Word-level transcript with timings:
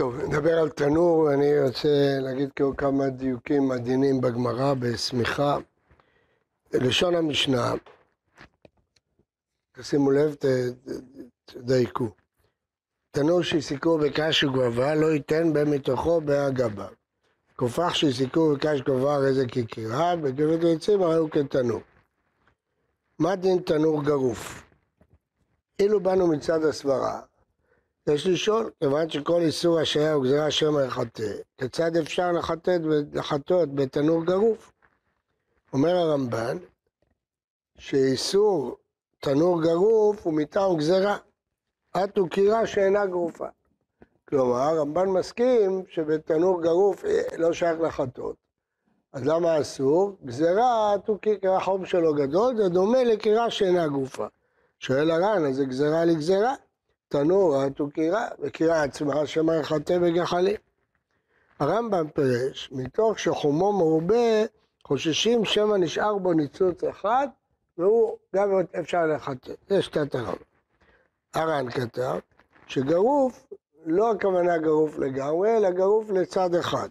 טוב, 0.00 0.20
נדבר 0.20 0.58
על 0.58 0.68
תנור, 0.68 1.32
אני 1.34 1.60
רוצה 1.60 2.18
להגיד 2.20 2.52
כאילו 2.52 2.76
כמה 2.76 3.08
דיוקים 3.08 3.70
עדינים 3.70 4.20
בגמרא 4.20 4.74
בשמיכה. 4.74 5.58
לשון 6.72 7.14
המשנה, 7.14 7.74
תשימו 9.72 10.10
לב, 10.10 10.34
תדייקו. 11.44 12.08
תנור 13.10 13.42
שהסיקו 13.42 13.98
בקש 13.98 14.44
וגבבה 14.44 14.94
לא 14.94 15.06
ייתן 15.06 15.52
בין 15.52 15.70
מתוכו. 15.70 16.20
כופח 17.56 17.94
שהסיקו 17.94 18.54
בקש 18.54 18.80
וגבבה 18.80 19.14
הרי 19.14 19.34
זה 19.34 19.46
כקירה, 19.48 20.16
בגבעת 20.16 20.64
ועצים 20.64 21.02
הרי 21.02 21.16
הוא 21.16 21.30
כתנור. 21.30 21.80
מה 23.18 23.36
דין 23.36 23.58
תנור 23.58 24.04
גרוף? 24.04 24.62
אילו 25.78 26.00
באנו 26.00 26.26
מצד 26.26 26.64
הסברה, 26.64 27.20
יש 28.14 28.26
לשאול, 28.26 28.70
כיוון 28.80 29.08
שכל 29.08 29.40
איסור 29.40 29.80
השעיה 29.80 30.12
הוא 30.12 30.24
גזירה 30.24 30.48
אשר 30.48 30.70
מרחטא, 30.70 31.32
כיצד 31.58 31.96
אפשר 31.96 32.32
לחטט 32.32 32.80
ולחטות 32.84 33.74
בתנור 33.74 34.24
גרוף? 34.24 34.72
אומר 35.72 35.96
הרמב"ן, 35.96 36.56
שאיסור 37.78 38.76
תנור 39.20 39.62
גרוף 39.62 40.26
הוא 40.26 40.34
מטעם 40.34 40.76
גזירה, 40.76 41.16
הוא 42.16 42.28
קירה 42.28 42.66
שאינה 42.66 43.06
גרופה. 43.06 43.46
כלומר, 44.28 44.56
הרמב"ן 44.56 45.08
מסכים 45.08 45.82
שבתנור 45.88 46.62
גרוף 46.62 47.04
לא 47.38 47.52
שייך 47.52 47.80
לחטות. 47.80 48.36
אז 49.12 49.26
למה 49.26 49.60
אסור? 49.60 50.16
גזירה, 50.24 50.94
החום 51.48 51.86
שלו 51.86 52.14
גדול, 52.14 52.56
זה 52.56 52.68
דומה 52.68 53.04
לקירה 53.04 53.50
שאינה 53.50 53.88
גרופה. 53.88 54.26
שואל 54.78 55.10
הר"ן, 55.10 55.44
אז 55.46 55.56
זה 55.56 55.64
גזירה 55.64 56.04
לגזירה? 56.04 56.54
תנור 57.10 57.62
הוא 57.78 57.90
קירה, 57.90 58.28
וקירה 58.38 58.82
עצמה 58.82 59.26
שמא 59.26 59.52
יחטא 59.52 59.98
בגחלים. 59.98 60.56
הרמב"ם 61.58 62.08
פירש, 62.08 62.68
מתוך 62.72 63.18
שחומו 63.18 63.72
מרובה, 63.72 64.44
חוששים 64.84 65.44
שמא 65.44 65.76
נשאר 65.76 66.18
בו 66.18 66.32
ניצוץ 66.32 66.84
אחד, 66.84 67.28
והוא 67.78 68.16
גם 68.36 68.50
אפשר 68.80 69.06
לחטא. 69.06 69.52
זה 69.68 69.82
שתת 69.82 70.14
הרמב"ם. 70.14 70.42
הר"ן 71.34 71.70
כתב 71.70 72.18
שגרוף, 72.66 73.46
לא 73.86 74.10
הכוונה 74.12 74.58
גרוף 74.58 74.98
לגמרי, 74.98 75.56
אלא 75.56 75.70
גרוף 75.70 76.10
לצד 76.10 76.54
אחד. 76.54 76.88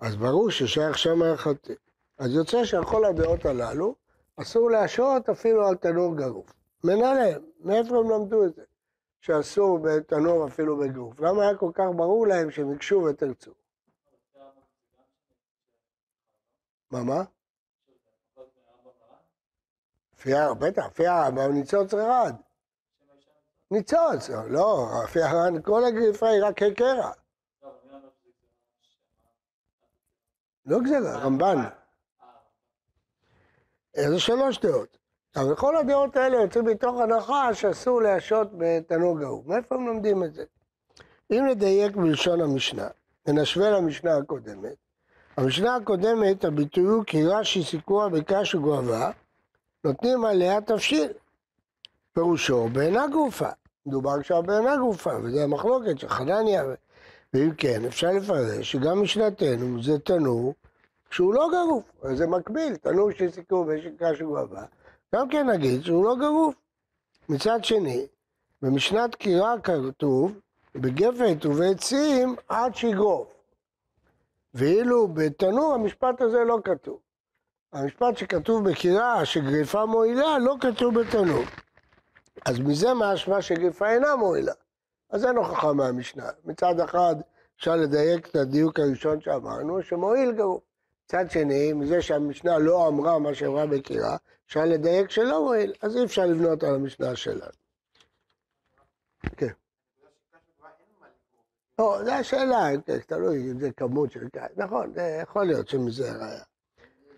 אז 0.00 0.16
ברור 0.16 0.50
ששייך 0.50 0.98
שמא 0.98 1.24
יחטא. 1.24 1.72
אז 2.18 2.34
יוצא 2.34 2.64
שעל 2.64 2.84
כל 2.84 3.04
הדעות 3.04 3.46
הללו, 3.46 3.94
אסור 4.36 4.70
להשעות 4.70 5.28
אפילו 5.28 5.68
על 5.68 5.76
תנור 5.76 6.16
גרוף. 6.16 6.52
מנהלם, 6.84 7.40
מאיפה 7.64 7.98
הם 7.98 8.10
למדו 8.10 8.44
את 8.44 8.54
זה? 8.54 8.62
שאסור 9.20 9.78
בתנור 9.78 10.46
אפילו 10.48 10.78
בגוף. 10.78 11.20
למה 11.20 11.42
היה 11.42 11.56
כל 11.56 11.70
כך 11.74 11.84
ברור 11.96 12.26
להם 12.26 12.50
שהם 12.50 12.72
יקשו 12.72 13.04
ותרצו? 13.10 13.52
מה, 16.90 17.02
מה? 17.02 17.22
לפי 20.14 20.34
הר"ן, 20.34 20.58
בטח, 20.58 20.86
לפי 20.86 21.06
הר"ן, 21.06 21.52
ניצוץ 21.52 21.92
ירד. 21.92 22.34
ניצוץ, 23.70 24.30
לא, 24.50 24.88
לפי 25.04 25.22
הר"ן 25.22 25.62
כל 25.62 25.84
הגריפה 25.84 26.28
היא 26.28 26.42
רק 26.44 26.62
קרע. 26.76 27.12
לא 30.66 30.78
גזירה, 30.84 31.18
רמב"ן. 31.18 31.56
איזה 33.94 34.20
שלוש 34.20 34.58
דעות. 34.58 34.99
אבל 35.36 35.56
כל 35.56 35.76
הדעות 35.76 36.16
האלה 36.16 36.36
יוצאים 36.36 36.64
מתוך 36.64 37.00
הנחה 37.00 37.54
שאסור 37.54 38.02
להשעות 38.02 38.48
בתנור 38.58 39.20
גאור. 39.20 39.44
מאיפה 39.46 39.74
הם 39.74 39.86
לומדים 39.86 40.24
את 40.24 40.34
זה? 40.34 40.44
אם 41.30 41.46
נדייק 41.50 41.96
בלשון 41.96 42.40
המשנה, 42.40 42.88
ונשווה 43.26 43.70
למשנה 43.70 44.16
הקודמת, 44.16 44.74
המשנה 45.36 45.76
הקודמת, 45.76 46.44
הביטוי 46.44 46.84
הוא 46.84 47.04
כי 47.06 47.26
רש"י 47.26 47.64
סיכוה 47.64 48.08
בקש 48.08 48.54
וגובה, 48.54 49.10
נותנים 49.84 50.24
עליה 50.24 50.60
תבשיל. 50.60 51.12
פירושו 52.12 52.68
בעינה 52.72 53.06
גופה. 53.06 53.48
מדובר 53.86 54.10
עכשיו 54.10 54.42
בעינה 54.42 54.76
גופה, 54.76 55.10
וזה 55.22 55.44
המחלוקת 55.44 55.98
של 55.98 56.08
חנניה. 56.08 56.64
ואם 57.34 57.54
כן, 57.54 57.84
אפשר 57.84 58.10
לפרש 58.10 58.72
שגם 58.72 59.02
משנתנו 59.02 59.82
זה 59.82 59.98
תנור 59.98 60.54
שהוא 61.10 61.34
לא 61.34 61.48
גרוף, 61.52 62.14
זה 62.14 62.26
מקביל, 62.26 62.76
תנור 62.76 63.10
שסיכו 63.10 63.64
בקש 63.64 64.22
וגובה. 64.22 64.64
גם 65.14 65.28
כן 65.28 65.50
נגיד 65.50 65.82
שהוא 65.82 66.04
לא 66.04 66.16
גרוף. 66.16 66.54
מצד 67.28 67.64
שני, 67.64 68.06
במשנת 68.62 69.14
קירה 69.14 69.54
כתוב, 69.60 70.40
בגפת 70.74 71.46
ובעצים 71.46 72.36
עד 72.48 72.74
שיגרוף. 72.74 73.28
ואילו 74.54 75.08
בתנור 75.08 75.74
המשפט 75.74 76.20
הזה 76.20 76.38
לא 76.44 76.58
כתוב. 76.64 76.98
המשפט 77.72 78.16
שכתוב 78.16 78.70
בקירה 78.70 79.24
שגריפה 79.24 79.86
מועילה 79.86 80.38
לא 80.38 80.56
כתוב 80.60 81.00
בתנור. 81.00 81.42
אז 82.46 82.58
מזה 82.58 82.88
משמע 82.94 83.42
שגריפה 83.42 83.88
אינה 83.90 84.16
מועילה. 84.16 84.52
אז 85.10 85.24
אין 85.24 85.36
הוכחה 85.36 85.72
מהמשנה. 85.72 86.30
מצד 86.44 86.80
אחד 86.80 87.14
אפשר 87.56 87.76
לדייק 87.76 88.28
את 88.28 88.36
הדיוק 88.36 88.80
הראשון 88.80 89.20
שאמרנו, 89.20 89.82
שמועיל 89.82 90.32
גרוף. 90.32 90.69
מצד 91.10 91.30
שני, 91.30 91.72
מזה 91.72 92.02
שהמשנה 92.02 92.58
לא 92.58 92.88
אמרה 92.88 93.18
מה 93.18 93.34
שאמרה 93.34 93.66
בקירה, 93.66 94.16
אפשר 94.46 94.64
לדייק 94.64 95.10
שלא 95.10 95.42
מועיל, 95.42 95.72
אז 95.82 95.96
אי 95.96 96.04
אפשר 96.04 96.26
לבנות 96.26 96.62
על 96.62 96.74
המשנה 96.74 97.16
שלנו. 97.16 97.52
כן. 99.36 99.52
לא, 101.78 101.98
זו 102.04 102.12
השאלה, 102.12 102.66
תלוי 103.06 103.50
אם 103.50 103.60
זה 103.60 103.72
כמות 103.72 104.12
של 104.12 104.28
קיץ. 104.28 104.52
נכון, 104.56 104.92
זה 104.94 105.18
יכול 105.22 105.46
להיות 105.46 105.68
שמזה 105.68 106.12
ראיה. 106.12 106.42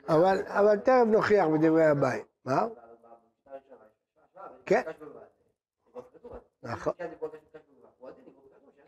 אבל, 0.08 0.42
אבל 0.46 0.76
תכף 0.78 1.04
נוכיח 1.06 1.46
בדברי 1.46 1.86
הבית. 1.86 2.24
מה? 2.44 2.66
כן. 4.66 4.82
נכון. 6.62 6.92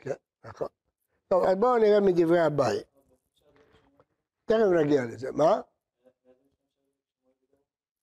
כן, 0.01 0.15
נכון. 0.45 0.69
טוב, 1.29 1.45
אז 1.45 1.57
בואו 1.57 1.79
נראה 1.79 2.01
מדברי 2.01 2.41
הבית. 2.41 2.94
תכף 4.45 4.85
נגיע 4.85 5.05
לזה. 5.05 5.33
מה? 5.33 5.61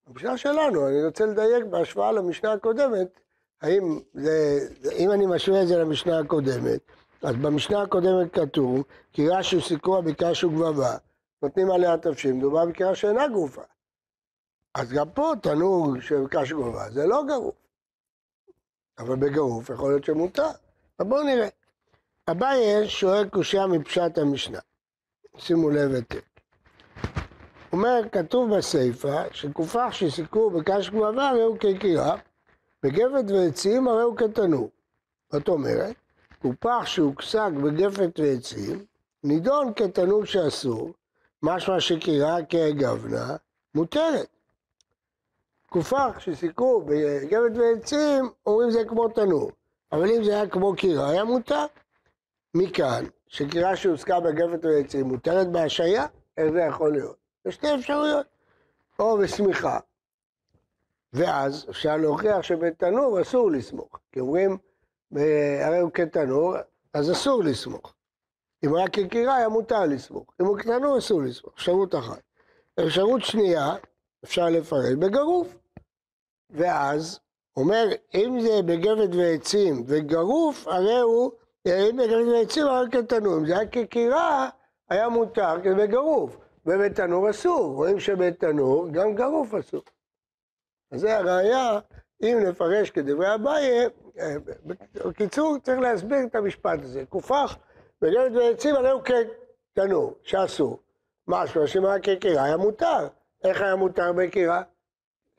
המשנה 0.07 0.37
שלנו, 0.37 0.87
אני 0.87 1.05
רוצה 1.05 1.25
לדייק 1.25 1.65
בהשוואה 1.65 2.11
למשנה 2.11 2.53
הקודמת, 2.53 3.07
האם 3.61 3.99
זה, 4.13 4.59
אם 4.97 5.11
אני 5.11 5.25
משווה 5.25 5.61
את 5.61 5.67
זה 5.67 5.77
למשנה 5.77 6.19
הקודמת, 6.19 6.79
אז 7.21 7.35
במשנה 7.35 7.81
הקודמת 7.81 8.33
כתוב, 8.33 8.83
קירה 9.11 9.43
שסיכוה 9.43 10.01
בקש 10.01 10.43
וגבבה, 10.43 10.97
נותנים 11.41 11.71
עליה 11.71 11.97
תבשים, 11.97 12.37
מדובר 12.37 12.65
בקירה 12.65 12.95
שאינה 12.95 13.27
גרופה. 13.27 13.61
אז 14.73 14.91
גם 14.91 15.09
פה 15.09 15.33
תנור 15.41 15.99
של 16.01 16.27
קש 16.31 16.51
וגבבה, 16.51 16.89
זה 16.91 17.07
לא 17.07 17.23
גרוף. 17.27 17.55
אבל 18.99 19.15
בגרוף 19.15 19.69
יכול 19.69 19.91
להיות 19.91 20.03
שמותר. 20.03 20.49
אז 20.99 21.05
בואו 21.07 21.23
נראה. 21.23 21.47
אביי 22.31 22.89
שואל 22.89 23.29
קושייה 23.29 23.67
מפשט 23.67 24.17
המשנה. 24.17 24.59
שימו 25.37 25.69
לב 25.69 25.91
היטב. 25.93 26.30
אומר, 27.73 28.01
כתוב 28.11 28.57
בסיפא, 28.57 29.23
שכופח 29.31 29.87
שסיכו 29.91 30.49
בקש 30.49 30.89
גבבה 30.89 31.29
הרי 31.29 31.41
הוא 31.41 31.57
כקירה, 31.57 32.15
בגפת 32.83 33.31
ועצים 33.31 33.87
הרי 33.87 34.03
הוא 34.03 34.17
כתנור. 34.17 34.69
זאת 35.31 35.47
אומרת, 35.47 35.95
כופח 36.41 36.85
שהוקסק 36.85 37.49
בגפת 37.63 38.19
ועצים, 38.19 38.85
נידון 39.23 39.73
כתנור 39.75 40.25
שאסור, 40.25 40.93
משמע 41.43 41.79
שקירה 41.79 42.37
כגוונה, 42.49 43.35
מותרת. 43.75 44.27
כופח 45.69 46.19
שסיכו 46.19 46.81
בגפת 46.85 47.57
ועצים, 47.57 48.29
אומרים 48.45 48.71
זה 48.71 48.83
כמו 48.87 49.09
תנור. 49.09 49.51
אבל 49.91 50.09
אם 50.11 50.23
זה 50.23 50.31
היה 50.31 50.47
כמו 50.47 50.75
קירה, 50.75 51.09
היה 51.09 51.23
מותר. 51.23 51.65
מכאן, 52.55 53.05
שקירה 53.27 53.75
שהוסקה 53.75 54.19
בגפת 54.19 54.65
ועצים 54.65 55.05
מותרת 55.05 55.47
בהשעיה, 55.47 56.05
איך 56.37 56.51
זה 56.51 56.61
יכול 56.61 56.91
להיות? 56.91 57.20
יש 57.45 57.55
שתי 57.55 57.75
אפשרויות, 57.75 58.25
או 58.99 59.17
בשמיכה, 59.17 59.79
ואז 61.13 61.65
אפשר 61.69 61.97
להוכיח 61.97 62.41
שבתנור 62.41 63.21
אסור 63.21 63.51
לסמוך, 63.51 63.99
כי 64.11 64.19
אומרים, 64.19 64.57
הרי 65.65 65.79
הוא 65.79 65.91
כתנור, 65.91 66.55
אז 66.93 67.11
אסור 67.11 67.43
לסמוך. 67.43 67.93
אם 68.65 68.75
רק 68.75 68.89
כקירה 68.93 69.35
היה 69.35 69.49
מותר 69.49 69.85
לסמוך, 69.85 70.25
אם 70.41 70.45
הוא 70.45 70.57
כתנור 70.57 70.97
אסור 70.97 71.21
לסמוך, 71.21 71.53
אפשרות 71.53 71.95
אחת. 71.95 72.21
אפשרות 72.79 73.21
שנייה, 73.21 73.75
אפשר 74.23 74.49
לפרט 74.49 74.97
בגרוף, 74.99 75.55
ואז 76.49 77.19
אומר, 77.57 77.85
אם 78.13 78.39
זה 78.41 78.61
בגבד 78.65 79.15
ועצים 79.15 79.83
וגרוף, 79.87 80.67
הרי 80.67 80.99
הוא, 80.99 81.31
אם 81.67 81.97
בגבד 81.97 82.27
ועצים 82.27 82.67
הרי 82.67 82.91
כתנור, 82.91 83.37
אם 83.37 83.45
זה 83.45 83.57
היה 83.57 83.67
כקירה, 83.67 84.49
היה 84.89 85.09
מותר, 85.09 85.61
כי 85.63 85.69
זה 85.69 85.75
בגרוף. 85.75 86.37
ובתנור 86.65 87.29
אסור, 87.29 87.75
רואים 87.75 87.99
שבתנור 87.99 88.89
גם 88.91 89.15
גרוף 89.15 89.53
אסור. 89.53 89.81
אז 90.91 91.01
זה 91.01 91.17
הראייה, 91.17 91.79
אם 92.21 92.37
נפרש 92.47 92.89
כדברי 92.89 93.35
אביי, 93.35 93.87
בקיצור 95.05 95.57
צריך 95.63 95.79
להסביר 95.79 96.17
את 96.23 96.35
המשפט 96.35 96.79
הזה. 96.83 97.03
כופח 97.09 97.57
בגבת 98.01 98.31
ועצים 98.35 98.75
הוא 98.75 99.01
כתנור, 99.73 100.13
שאסור. 100.23 100.79
משהו 101.27 101.67
שמה 101.67 101.99
כקירה 101.99 102.43
היה 102.43 102.57
מותר. 102.57 103.07
איך 103.43 103.61
היה 103.61 103.75
מותר 103.75 104.13
בקירה? 104.13 104.61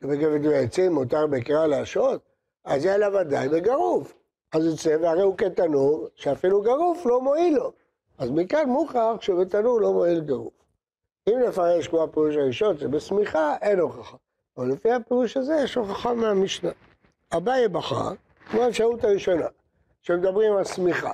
בגבת 0.01 0.41
ועצים 0.43 0.93
מותר 0.93 1.27
בקירה 1.27 1.67
להשעות? 1.67 2.21
אז 2.65 2.81
זה 2.81 2.95
היה 2.95 3.09
ודאי 3.09 3.49
בגרוף. 3.49 4.13
אז 4.53 4.65
יוצא, 4.65 4.97
והרי 5.01 5.21
הוא 5.21 5.37
כתנור, 5.37 6.07
שאפילו 6.15 6.61
גרוף 6.61 7.05
לא 7.05 7.21
מועיל 7.21 7.55
לו. 7.55 7.71
אז 8.17 8.29
מכאן 8.29 8.69
מוכרח 8.69 9.21
שבתנור 9.21 9.81
לא 9.81 9.93
מועיל 9.93 10.19
גרוף. 10.19 10.62
אם 11.29 11.39
נפרש 11.47 11.87
כמו 11.87 12.03
הפירוש 12.03 12.35
הראשון, 12.35 12.77
זה 12.77 12.87
בשמיכה, 12.87 13.55
אין 13.61 13.79
הוכחה. 13.79 14.17
אבל 14.57 14.67
לפי 14.67 14.91
הפירוש 14.91 15.37
הזה 15.37 15.55
יש 15.63 15.75
הוכחה 15.75 16.13
מהמשנה. 16.13 16.71
אביי 17.33 17.67
בחר, 17.67 18.11
כמו 18.45 18.61
האפשרות 18.61 19.03
הראשונה, 19.03 19.47
שמדברים 20.01 20.53
על 20.53 20.63
שמיכה. 20.63 21.11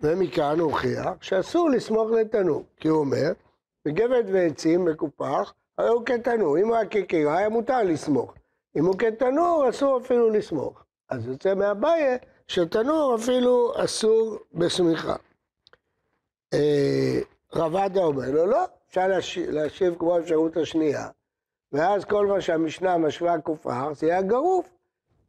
ומכאן 0.00 0.60
הוכיח 0.60 1.08
שאסור 1.20 1.70
לסמוך 1.70 2.10
לתנור, 2.10 2.64
כי 2.76 2.88
הוא 2.88 3.00
אומר, 3.00 3.32
בגבד 3.84 4.22
ועצים 4.32 4.84
מקופח, 4.84 5.52
הרי 5.78 5.88
הוא 5.88 6.06
כתנור. 6.06 6.58
אם 6.58 6.68
הוא 6.68 6.76
היה 6.76 6.86
כקירה, 6.86 7.38
היה 7.38 7.48
מותר 7.48 7.82
לסמוך. 7.82 8.34
אם 8.76 8.84
הוא 8.84 8.98
כתנור, 8.98 9.66
אסור 9.68 9.98
אפילו 9.98 10.30
לסמוך. 10.30 10.84
אז 11.08 11.28
יוצא 11.28 11.54
מהבעיה 11.54 12.16
שתנור 12.48 13.16
אפילו 13.20 13.72
אסור 13.76 14.38
בשמיכה. 14.54 15.16
אה, 17.56 17.64
רבדה 17.64 18.00
אומר 18.00 18.30
לו, 18.30 18.46
לא, 18.46 18.64
אפשר 18.88 19.06
להשיב 19.48 19.94
כמו 19.98 20.16
האפשרות 20.16 20.56
השנייה, 20.56 21.08
ואז 21.72 22.04
כל 22.04 22.26
מה 22.26 22.40
שהמשנה 22.40 22.98
משווה 22.98 23.40
כופר, 23.40 23.94
זה 23.94 24.06
יהיה 24.06 24.22
גרוף. 24.22 24.68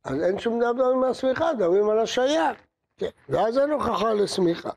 אז 0.04 0.22
אין 0.24 0.40
שום 0.40 0.60
דבר 0.60 0.94
מהסמיכה, 0.94 1.54
מדברים 1.54 1.90
על 1.90 2.00
השייך. 2.00 2.58
כן. 2.98 3.10
ואז 3.30 3.58
אין 3.58 3.72
הוכחה 3.72 4.14
לשמיכה. 4.14 4.70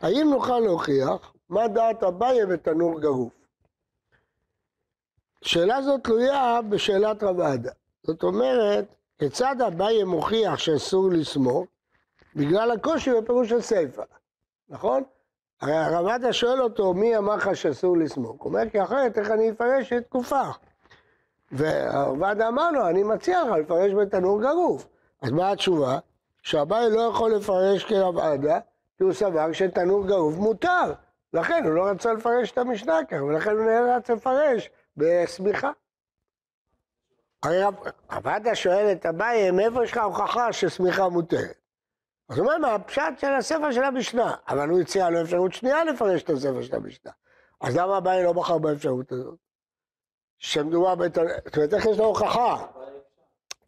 האם 0.00 0.30
נוכל 0.30 0.58
להוכיח 0.58 1.32
מה 1.48 1.68
דעת 1.68 2.02
אביי 2.02 2.46
בתנור 2.46 3.00
גרוף? 3.00 3.32
שאלה 5.42 5.82
זאת 5.82 6.04
תלויה 6.04 6.60
בשאלת 6.68 7.22
רב 7.22 7.40
עדה. 7.40 7.70
זאת 8.02 8.22
אומרת, 8.22 8.84
כיצד 9.18 9.56
אביי 9.66 10.04
מוכיח 10.04 10.58
שאסור 10.58 11.10
לסמוך? 11.10 11.66
בגלל 12.36 12.70
הקושי 12.70 13.10
בפירוש 13.20 13.52
הסיפא, 13.52 14.02
נכון? 14.68 15.02
הרי 15.62 15.76
הרב 15.76 16.06
עדה 16.06 16.32
שואל 16.32 16.62
אותו, 16.62 16.94
מי 16.94 17.16
אמר 17.16 17.36
לך 17.36 17.56
שאסור 17.56 17.96
לסמוך? 17.96 18.42
הוא 18.42 18.48
אומר, 18.48 18.70
כי 18.70 18.82
אחרת 18.82 19.18
איך 19.18 19.30
אני 19.30 19.50
אפרש 19.50 19.92
את 19.92 20.04
תקופה? 20.06 20.42
והרב 21.52 22.22
עדה 22.22 22.48
אמר 22.48 22.70
לו, 22.70 22.88
אני 22.88 23.02
מציע 23.02 23.44
לך 23.44 23.50
לפרש 23.50 23.92
בתנור 23.92 24.40
גרוף. 24.40 24.86
אז 25.22 25.30
מה 25.30 25.50
התשובה? 25.50 25.98
שאביי 26.42 26.90
לא 26.90 27.00
יכול 27.00 27.34
לפרש 27.34 27.84
כרב 27.84 28.18
עדה, 28.18 28.58
כי 28.98 29.04
הוא 29.04 29.12
סבר 29.12 29.52
שתנור 29.52 30.06
גרוף 30.06 30.36
מותר. 30.36 30.92
לכן 31.32 31.64
הוא 31.64 31.72
לא 31.72 31.86
רצה 31.86 32.12
לפרש 32.12 32.50
את 32.50 32.58
המשנה 32.58 32.98
כך, 33.08 33.22
ולכן 33.22 33.50
הוא 33.50 33.64
נאלץ 33.64 34.10
לפרש 34.10 34.70
בשמיכה. 34.96 35.70
הרי 37.42 37.62
רב 38.10 38.28
עדה 38.28 38.54
שואל 38.54 38.92
את 38.92 39.06
אביי, 39.06 39.50
מאיפה 39.50 39.84
יש 39.84 39.92
לך 39.92 39.98
הוכחה 39.98 40.52
ששמיכה 40.52 41.08
מותרת? 41.08 41.61
אז 42.32 42.38
הוא 42.38 42.52
אומר, 42.52 42.68
הפשט 42.68 43.18
של 43.18 43.32
הספר 43.32 43.72
של 43.72 43.84
המשנה? 43.84 44.34
אבל 44.48 44.68
הוא 44.68 44.80
הציע 44.80 45.10
לו 45.10 45.22
אפשרות 45.22 45.52
שנייה 45.52 45.84
לפרש 45.84 46.22
את 46.22 46.30
הספר 46.30 46.62
של 46.62 46.76
המשנה. 46.76 47.10
אז 47.60 47.76
למה 47.76 47.98
אביי 47.98 48.24
לא 48.24 48.32
בחר 48.32 48.58
באפשרות 48.58 49.12
הזאת? 49.12 49.38
שמדובר 50.38 50.94
בת... 50.94 51.14
זאת 51.14 51.56
אומרת, 51.56 51.74
איך 51.74 51.86
יש 51.86 51.98
לו 51.98 52.04
הוכחה? 52.04 52.66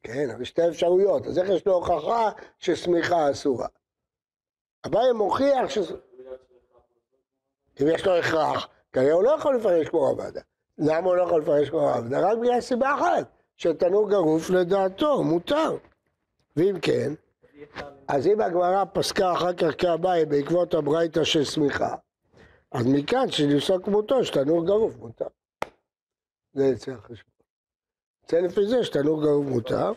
כן, 0.03 0.31
אבל 0.31 0.45
שתי 0.45 0.69
אפשרויות. 0.69 1.27
אז 1.27 1.39
איך 1.39 1.49
יש 1.49 1.67
לו 1.67 1.75
הוכחה 1.75 2.31
ששמיכה 2.59 3.31
אסורה? 3.31 3.67
אביי 4.87 5.13
מוכיח 5.13 5.69
ש... 5.69 5.79
אם 7.83 7.87
יש 7.95 8.07
לו 8.07 8.17
הכרח, 8.17 8.69
כנראה 8.93 9.13
הוא 9.13 9.23
לא 9.23 9.31
יכול 9.31 9.57
לפרש 9.57 9.89
כמו 9.89 10.11
רבדה. 10.11 10.41
למה 10.79 11.07
הוא 11.07 11.17
לא 11.17 11.23
יכול 11.23 11.41
לפרש 11.41 11.71
כמו 11.71 11.87
רבדה? 11.87 12.31
רק 12.31 12.39
בגלל 12.39 12.61
סיבה 12.61 12.95
אחת, 12.95 13.27
שתנור 13.57 14.11
גרוף 14.11 14.51
לדעתו, 14.51 15.23
מותר. 15.23 15.77
ואם 16.57 16.81
כן, 16.83 17.13
אז 18.09 18.27
אם 18.27 18.41
הגמרא 18.41 18.85
פסקה 18.93 19.33
אחר 19.33 19.53
כך 19.53 19.71
כאביי 19.79 20.27
בעקבות 20.27 20.75
הברייתא 20.75 21.25
של 21.25 21.45
שמיכה, 21.45 21.95
אז 22.73 22.87
מכאן 22.87 23.31
שנפסק 23.31 23.85
כמותו 23.85 24.25
שתנור 24.25 24.67
גרוף 24.67 24.97
מותר. 24.97 25.27
זה 26.53 26.65
יצא 26.65 26.93
החשבון. 26.93 27.35
יצא 28.25 28.37
לפי 28.37 28.67
זה 28.67 28.85
שתנור 28.85 29.23
גרוף 29.23 29.47
מותר, 29.47 29.93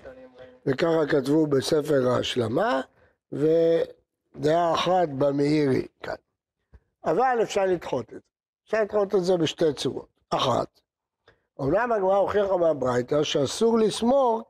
וככה 0.66 1.08
כתבו 1.10 1.48
בספר 1.48 2.08
ההשלמה, 2.08 2.82
ודעה 3.32 4.74
אחת 4.74 5.10
במאירי 5.18 5.88
כאן. 6.04 6.16
אבל 7.06 7.40
אפשר 7.44 7.66
לדחות 7.66 8.06
את 8.06 8.10
זה. 8.10 8.20
אפשר 8.66 8.82
לדחות 8.84 9.16
את 9.16 9.24
זה 9.24 9.38
בשתי 9.38 9.74
צורות. 9.74 10.08
אחת, 10.30 10.82
אומנם 11.60 11.92
הגמרא 11.92 12.18
הוכיחה 12.18 12.58
מהברייתא 12.58 13.24
שאסור 13.24 13.80
לסמור 13.80 14.42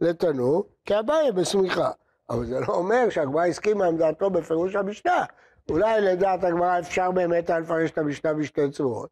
לתנור 0.00 0.68
כאביי 0.84 1.32
בשמיכה. 1.32 1.90
אבל 2.30 2.44
זה 2.44 2.60
לא 2.60 2.74
אומר 2.74 3.08
שהגמרא 3.10 3.46
הסכימה 3.46 3.86
עם 3.86 3.96
דעתו 3.96 4.30
בפירוש 4.30 4.76
המשנה. 4.76 5.24
אולי 5.70 6.00
לדעת 6.00 6.44
הגמרא 6.44 6.78
אפשר 6.78 7.10
באמת 7.10 7.50
לפרש 7.50 7.90
את 7.90 7.98
המשנה 7.98 8.34
בשתי 8.34 8.70
צורות. 8.70 9.08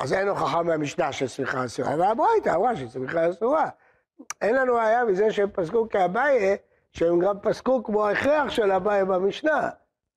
אז 0.00 0.12
אין 0.12 0.28
הוכחה 0.28 0.62
מהמשנה 0.62 1.12
שסמיכה 1.12 1.64
אסורה, 1.64 1.94
אבל 1.94 2.02
הברייתא 2.02 2.54
אמרה 2.54 2.76
שסמיכה 2.76 3.30
אסורה. 3.30 3.68
אין 4.40 4.54
לנו 4.54 4.74
ראיה 4.74 5.04
מזה 5.04 5.30
שהם 5.30 5.50
פסקו 5.52 5.88
כאביי, 5.88 6.56
שהם 6.92 7.18
גם 7.18 7.40
פסקו 7.42 7.84
כמו 7.84 8.06
ההכרח 8.06 8.50
של 8.50 8.72
אביי 8.72 9.04
במשנה. 9.04 9.70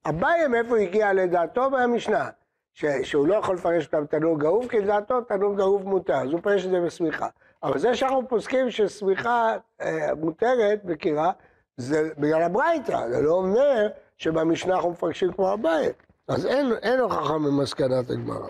אביי 0.09 0.47
מאיפה 0.47 0.77
הגיע 0.77 1.13
לדעתו 1.13 1.69
מהמשנה? 1.69 2.29
ש, 2.73 2.85
שהוא 3.03 3.27
לא 3.27 3.35
יכול 3.35 3.55
לפרש 3.55 3.85
אותם 3.85 4.05
תנור 4.05 4.39
גרוף, 4.39 4.67
כי 4.67 4.79
לדעתו 4.79 5.21
תנור 5.21 5.55
גרוף 5.55 5.81
מותר, 5.81 6.15
אז 6.15 6.31
הוא 6.31 6.39
פרש 6.41 6.65
את 6.65 6.69
זה 6.69 6.81
בשמיכה. 6.81 7.27
אבל 7.63 7.79
זה 7.79 7.95
שאנחנו 7.95 8.27
פוסקים 8.27 8.71
ששמיכה 8.71 9.57
אה, 9.81 10.15
מותרת 10.15 10.85
בקירה, 10.85 11.31
זה 11.81 12.09
בגלל 12.17 12.41
הברייתא, 12.41 13.09
זה 13.09 13.21
לא 13.21 13.33
אומר 13.33 13.87
שבמשנה 14.17 14.75
אנחנו 14.75 14.91
מפרשים 14.91 15.33
כמו 15.33 15.49
הבית. 15.49 15.95
אז 16.27 16.45
אין, 16.45 16.71
אין 16.81 16.99
הוכחה 16.99 17.37
ממסקנת 17.37 18.09
הגמרא. 18.09 18.49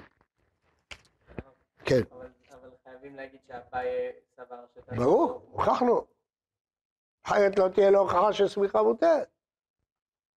כן. 1.86 2.02
אבל, 2.12 2.28
אבל 2.52 2.70
חייבים 2.84 3.16
להגיד 3.16 3.40
שאביי 3.48 4.12
סבר 4.36 4.56
שאתה... 4.76 4.96
ברור, 4.96 5.42
הוכחנו. 5.52 6.06
אחרת 7.24 7.60
לא 7.60 7.68
תהיה 7.68 7.92
לו 7.92 8.00
הוכחה 8.00 8.34
ששמיכה 8.34 8.84
מותרת. 8.84 9.28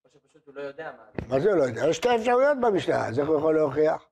או 0.05 0.09
שפשוט 0.09 0.47
הוא 0.47 0.55
לא 0.55 0.61
יודע 0.61 0.91
מה. 0.97 1.03
מה 1.29 1.39
זה 1.39 1.51
לא 1.55 1.63
יודע? 1.63 1.89
יש 1.89 1.97
שתי 1.97 2.15
אפשרויות 2.15 2.57
במשנה, 2.61 3.07
אז 3.07 3.19
איך 3.19 3.27
הוא 3.29 3.37
יכול 3.37 3.55
להוכיח? 3.55 4.05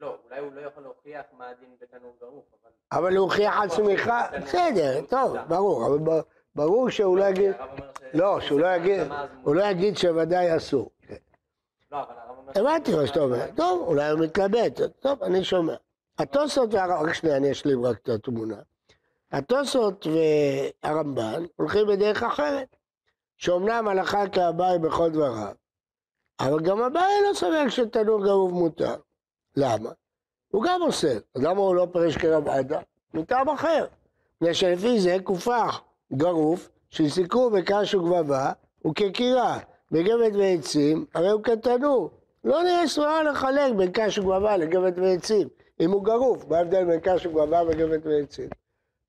לא, 0.00 0.18
אולי 0.24 0.40
הוא 0.40 0.52
לא 0.52 0.60
יכול 0.60 0.82
להוכיח 0.82 1.24
מה 1.38 1.48
הדין 1.48 1.68
בתנור 1.80 2.16
גרוף, 2.20 2.44
אבל... 2.62 2.70
אבל 2.92 3.16
הוא 3.16 3.24
הוכיח 3.24 3.54
על 3.62 3.68
שמיכה, 3.68 4.26
בסדר, 4.42 5.06
טוב, 5.08 5.36
ברור, 5.48 5.86
אבל 5.86 6.20
ברור 6.58 6.90
שהוא 6.90 7.18
לא 7.18 7.24
יגיד, 7.24 7.52
לא, 8.14 8.40
שהוא 8.40 8.60
לא 8.60 8.66
יגיד, 8.66 9.00
הוא 9.42 9.54
לא 9.54 9.62
יגיד 9.62 9.96
שוודאי 9.96 10.56
אסור. 10.56 10.90
כן. 11.06 11.14
לא. 11.92 11.98
הבנתי 12.54 12.96
מה 12.96 13.06
שאתה 13.06 13.20
אומר, 13.20 13.46
טוב, 13.56 13.88
אולי 13.88 14.10
הוא 14.10 14.20
מתלבט, 14.20 14.80
טוב, 15.00 15.22
אני 15.22 15.44
שומע. 15.44 15.74
התוספות 16.18 16.74
והרמב"ן, 16.74 17.08
רק 17.08 17.14
שנייה, 17.14 17.36
אני 17.36 17.52
אשלים 17.52 17.84
רק 17.84 17.98
את 18.02 18.08
התמונה. 18.08 18.56
התוספות 19.32 20.06
והרמב"ן 20.06 21.44
הולכים 21.56 21.86
בדרך 21.86 22.22
אחרת, 22.22 22.76
שאומנם 23.36 23.88
הלכה 23.88 24.28
כאביי 24.28 24.78
בכל 24.78 25.10
דבריו, 25.10 25.54
אבל 26.40 26.60
גם 26.60 26.82
אביי 26.82 27.22
לא 27.28 27.34
סובר 27.34 27.68
שתנור 27.68 28.24
גרוב 28.24 28.52
מותר. 28.52 28.96
למה? 29.56 29.90
הוא 30.48 30.64
גם 30.64 30.82
עושה, 30.82 31.12
אז 31.34 31.42
למה 31.42 31.60
הוא 31.60 31.74
לא 31.74 31.86
פרש 31.92 32.16
כרב 32.16 32.48
עדה? 32.48 32.80
מטעם 33.14 33.48
אחר. 33.48 33.86
מפני 34.40 34.54
שלפי 34.54 35.00
זה 35.00 35.16
כופח 35.24 35.80
גרוף, 36.12 36.68
שסיכו 36.90 37.50
בקש 37.50 37.94
וגבבה, 37.94 38.52
הוא 38.82 38.94
כקירה, 38.94 39.58
בגבד 39.92 40.36
ועצים, 40.36 41.04
הרי 41.14 41.30
הוא 41.30 41.42
כתנור. 41.42 42.10
לא 42.44 42.62
נראה 42.62 42.88
סברה 42.88 43.22
לחלק 43.22 43.72
בין 43.76 43.90
קש 43.92 44.18
וגבבה 44.18 44.56
לגבד 44.56 44.98
ועצים. 44.98 45.48
אם 45.80 45.90
הוא 45.90 46.04
גרוף, 46.04 46.44
מה 46.48 46.58
ההבדל 46.58 46.84
בין 46.84 47.00
קש 47.00 47.26
וגבבה 47.26 47.62
וגבד 47.68 48.06
ועצים? 48.06 48.48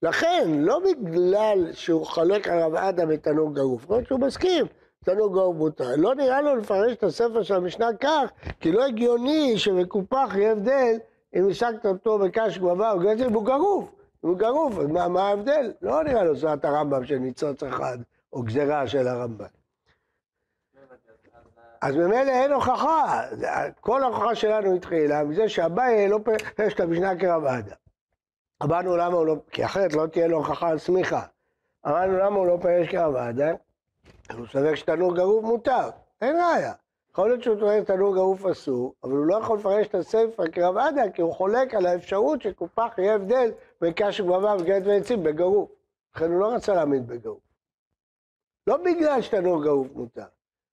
לכן, 0.01 0.49
לא 0.57 0.79
בגלל 0.79 1.73
שהוא 1.73 2.05
חולק 2.05 2.47
על 2.47 2.59
רב 2.59 2.75
עדה 2.75 3.05
בתנור 3.05 3.53
גרוף, 3.53 3.91
רק 3.91 4.07
שהוא 4.07 4.19
מסכים, 4.19 4.65
תנור 5.05 5.33
גרוף 5.33 5.55
מותר. 5.55 5.95
לא 5.97 6.15
נראה 6.15 6.41
לו 6.41 6.55
לפרש 6.55 6.93
את 6.93 7.03
הספר 7.03 7.43
של 7.43 7.55
המשנה 7.55 7.89
כך, 7.99 8.31
כי 8.59 8.71
לא 8.71 8.85
הגיוני 8.85 9.57
שמקופח 9.57 10.31
יהיה 10.35 10.51
הבדל 10.51 10.97
אם 11.35 11.49
השגת 11.49 11.85
אותו 11.85 12.19
בקש 12.19 12.57
גבבה 12.57 12.91
או 12.91 13.01
אם 13.01 13.33
הוא 13.33 13.45
גרוף. 13.45 13.98
הוא 14.19 14.37
גרוף, 14.37 14.77
אז 14.77 14.87
מה, 14.87 15.07
מה 15.07 15.27
ההבדל? 15.27 15.73
לא 15.81 16.03
נראה 16.03 16.23
לו 16.23 16.35
זאת 16.35 16.65
הרמב"ם 16.65 17.05
של 17.05 17.17
ניצוץ 17.17 17.63
אחד, 17.63 17.97
או 18.33 18.43
גזירה 18.43 18.87
של 18.87 19.07
הרמב"ם. 19.07 19.45
אז 21.81 21.95
ממילא 21.95 22.31
אין 22.31 22.51
הוכחה, 22.51 23.23
כל 23.79 24.03
ההוכחה 24.03 24.35
שלנו 24.35 24.75
התחילה 24.75 25.23
מזה 25.23 25.49
שאביי 25.49 26.09
לא 26.09 26.19
פרש 26.55 26.73
את 26.73 26.79
המשנה 26.79 27.19
כרב 27.19 27.45
עדה. 27.45 27.75
אמרנו 28.63 28.97
למה 28.97 29.15
הוא 29.15 29.25
לא, 29.25 29.35
כי 29.51 29.65
אחרת 29.65 29.93
לא 29.93 30.07
תהיה 30.07 30.27
לו 30.27 30.37
הוכחה 30.37 30.69
על 30.69 30.77
סמיכה. 30.77 31.21
אמרנו 31.87 32.17
למה 32.17 32.35
הוא 32.35 32.47
לא 32.47 32.57
פרש 32.61 32.87
כרב 32.87 33.15
עדה, 33.15 33.51
הוא 34.37 34.47
סובר 34.47 34.75
שתנור 34.75 35.15
גרוף 35.15 35.43
מותר, 35.43 35.89
אין 36.21 36.35
ראיה. 36.35 36.73
יכול 37.11 37.29
להיות 37.29 37.43
שהוא 37.43 37.59
טוען 37.59 37.83
תנור 37.83 38.15
גרוף 38.15 38.45
אסור, 38.45 38.93
אבל 39.03 39.11
הוא 39.11 39.25
לא 39.25 39.35
יכול 39.35 39.57
לפרש 39.57 39.87
את 39.87 39.95
הספר 39.95 40.43
כרב 40.51 40.77
עדה, 40.77 41.09
כי 41.13 41.21
הוא 41.21 41.33
חולק 41.33 41.73
על 41.73 41.85
האפשרות 41.85 42.41
שקופח 42.41 42.93
יהיה 42.97 43.15
הבדל 43.15 43.51
בין 43.81 43.93
קש 43.95 44.19
וגבבה 44.19 44.55
וגט 44.59 44.81
ועצים 44.85 45.23
בגרוף. 45.23 45.71
לכן 46.15 46.31
הוא 46.31 46.39
לא 46.39 46.55
רצה 46.55 46.73
להעמיד 46.73 47.07
בגרוף. 47.07 47.41
לא 48.67 48.77
בגלל 48.77 49.21
שתנור 49.21 49.63
גרוף 49.63 49.87
מותר. 49.93 50.25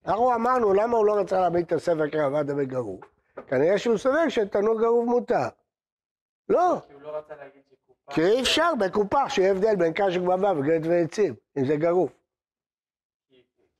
אנחנו 0.06 0.34
אמרנו, 0.34 0.72
למה 0.72 0.96
הוא 0.96 1.06
לא 1.06 1.18
רצה 1.20 1.40
להעמיד 1.40 1.66
את 1.66 1.72
הספר 1.72 2.10
כרב 2.10 2.34
עדה 2.34 2.54
בגרוף? 2.54 3.00
כנראה 3.46 3.78
שהוא 3.78 3.96
סובר 3.96 4.28
שתנור 4.28 4.80
גרוף 4.80 5.08
מותר. 5.08 5.48
לא, 6.48 6.76
כי 6.88 6.94
לא. 7.02 7.20
כי 8.10 8.22
אי 8.22 8.40
אפשר 8.40 8.72
בקופח 8.80 9.28
שיהיה 9.28 9.50
הבדל 9.50 9.76
בין 9.76 9.92
קש 9.92 10.16
וגבבה 10.16 10.52
וגט 10.58 10.86
ועצים, 10.86 11.34
אם 11.58 11.66
זה 11.66 11.76
גרוף. 11.76 12.12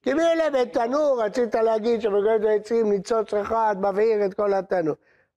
כי 0.03 0.15
מילא 0.15 0.51
בתנור 0.51 1.23
רצית 1.25 1.55
להגיד 1.55 2.01
שבגט 2.01 2.41
ועצים 2.43 2.91
ניצוץ 2.91 3.35
אחד 3.35 3.77
מבעיר 3.79 4.27
את 4.27 4.35
כל 4.35 4.55
התנור. 4.55 4.95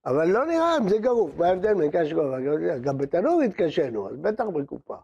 אבל 0.10 0.28
לא 0.28 0.46
נראה 0.46 0.78
אם 0.78 0.89
זה 0.89 0.98
גרוף, 0.98 1.32
מה 1.38 1.48
ההבדל 1.48 1.74
בין 1.74 1.92
קש 1.92 2.13
וגבבה? 2.13 2.38
גם 2.82 2.98
בתנור 2.98 3.42
התקשינו, 3.42 4.10
אז 4.10 4.16
בטח 4.18 4.44
בקופח. 4.54 4.96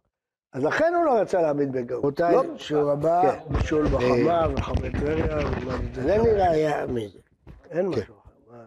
אז 0.53 0.63
לכן 0.63 0.93
הוא 0.95 1.05
לא 1.05 1.19
רצה 1.21 1.41
להעמיד 1.41 1.71
בגרוף. 1.71 1.99
רבותיי, 2.05 2.35
שיעור 2.57 2.91
הבא, 2.91 3.21
כן. 3.21 3.39
בישול 3.53 3.87
בחמה 3.87 4.47
וחמי 4.55 4.89
טבריה, 4.91 5.37
זה 5.95 6.17
נראה 6.17 6.51
היה 6.51 6.85
מזה. 6.87 7.19
אין 7.71 7.87
משהו 7.87 8.01
אחר. 8.01 8.13
מה- 8.51 8.63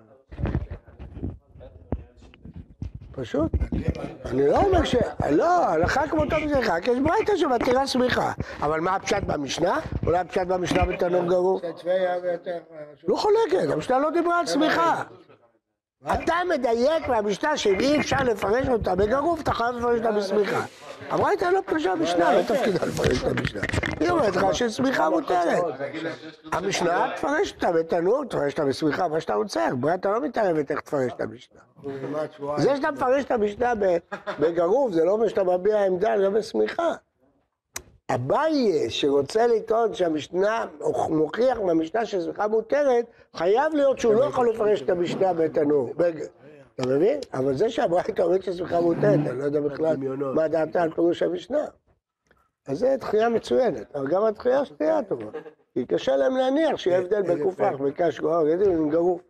פשוט. 3.12 3.52
אני 4.24 4.46
לא 4.48 4.58
אומר 4.64 4.84
ש... 4.84 4.96
לא, 5.30 5.66
הלכה 5.68 6.08
כמותו 6.08 6.36
בזריחה, 6.46 6.80
כי 6.80 6.90
יש 6.90 6.98
ברייתא 7.00 7.36
שמתירה 7.36 7.86
סמיכה. 7.86 8.32
אבל 8.62 8.80
מה 8.80 8.96
הפשט 8.96 9.22
במשנה? 9.26 9.78
אולי 10.06 10.18
הפשט 10.18 10.46
במשנה 10.46 10.84
בתנור 10.84 11.24
גרוף? 11.24 11.62
לא 13.08 13.16
חולקת, 13.16 13.72
המשנה 13.72 13.98
לא 13.98 14.10
דיברה 14.10 14.40
על 14.40 14.46
סמיכה. 14.46 15.02
אתה 16.06 16.34
מדייק 16.48 17.08
מהמשנה 17.08 17.56
שאם 17.56 17.80
אי 17.80 18.00
אפשר 18.00 18.16
לפרש 18.24 18.68
אותה 18.68 18.94
בגרוף, 18.94 19.40
אתה 19.40 19.52
חייב 19.52 19.76
לפרש 19.76 19.98
אותה 19.98 20.12
בסמיכה. 20.12 20.64
הברייתא 21.10 21.44
לא 21.44 21.60
פרשה 21.66 21.94
משנה, 21.94 22.32
לא 22.32 22.42
תפקידה 22.42 22.86
לפרש 22.86 23.22
את 23.22 23.38
המשנה. 23.38 23.60
היא 24.00 24.10
אומרת 24.10 24.36
לך 24.36 24.54
שסמיכה 24.54 25.10
מותרת. 25.10 25.64
המשנה 26.52 27.12
תפרש 27.16 27.52
אותה 27.52 27.72
בתנור, 27.72 28.24
תפרש 28.24 28.52
אותה 28.52 28.64
בסמיכה, 28.64 29.08
מה 29.08 29.20
שאתה 29.20 29.34
רוצה. 29.34 29.68
ברייתא 29.80 30.08
לא 30.08 30.20
מתערבת 30.20 30.70
איך 30.70 30.80
תפרש 30.80 31.12
את 31.12 31.20
המשנה. 31.20 31.60
זה 32.56 32.76
שאתה 32.76 32.90
מפרש 32.90 33.24
את 33.24 33.30
המשנה 33.30 33.72
בגרוף, 34.40 34.92
זה 34.92 35.04
לא 35.04 35.12
אומר 35.12 35.28
שאתה 35.28 35.44
מביע 35.44 35.84
עמדה 35.84 36.16
לגבי 36.16 36.42
שמיכה. 36.42 36.94
אביי 38.10 38.90
שרוצה 38.90 39.46
לטעון 39.46 39.94
שהמשנה, 39.94 40.66
מוכיח 41.08 41.58
מהמשנה 41.58 42.06
ששמיכה 42.06 42.48
מותרת, 42.48 43.06
חייב 43.36 43.74
להיות 43.74 43.98
שהוא 43.98 44.14
לא 44.14 44.24
יכול 44.24 44.50
לפרש 44.50 44.82
את 44.82 44.90
המשנה 44.90 45.32
בתנור. 45.32 45.92
אתה 46.74 46.88
מבין? 46.88 47.20
אבל 47.34 47.54
זה 47.54 47.70
שהברייתא 47.70 48.22
אומרת 48.22 48.42
ששמיכה 48.42 48.80
מותרת, 48.80 49.20
אני 49.30 49.38
לא 49.38 49.44
יודע 49.44 49.60
בכלל 49.60 49.96
מה 50.34 50.48
דעתה 50.48 50.82
על 50.82 50.94
פירוש 50.94 51.22
המשנה. 51.22 51.64
אז 52.66 52.78
זה 52.78 52.96
דחייה 53.00 53.28
מצוינת, 53.28 53.96
אבל 53.96 54.06
גם 54.08 54.24
הדחייה 54.24 54.64
שתהיה 54.64 55.02
טובה. 55.02 55.30
כי 55.74 55.86
קשה 55.86 56.16
להם 56.16 56.36
להניח 56.36 56.76
שיהיה 56.76 56.98
הבדל 56.98 57.22
בין 57.22 57.42
קופח, 57.42 57.72
בין 57.80 57.92
קש 57.92 58.20
גרוף, 58.20 58.48
יודעים, 58.50 58.90
גרוף. 58.90 59.20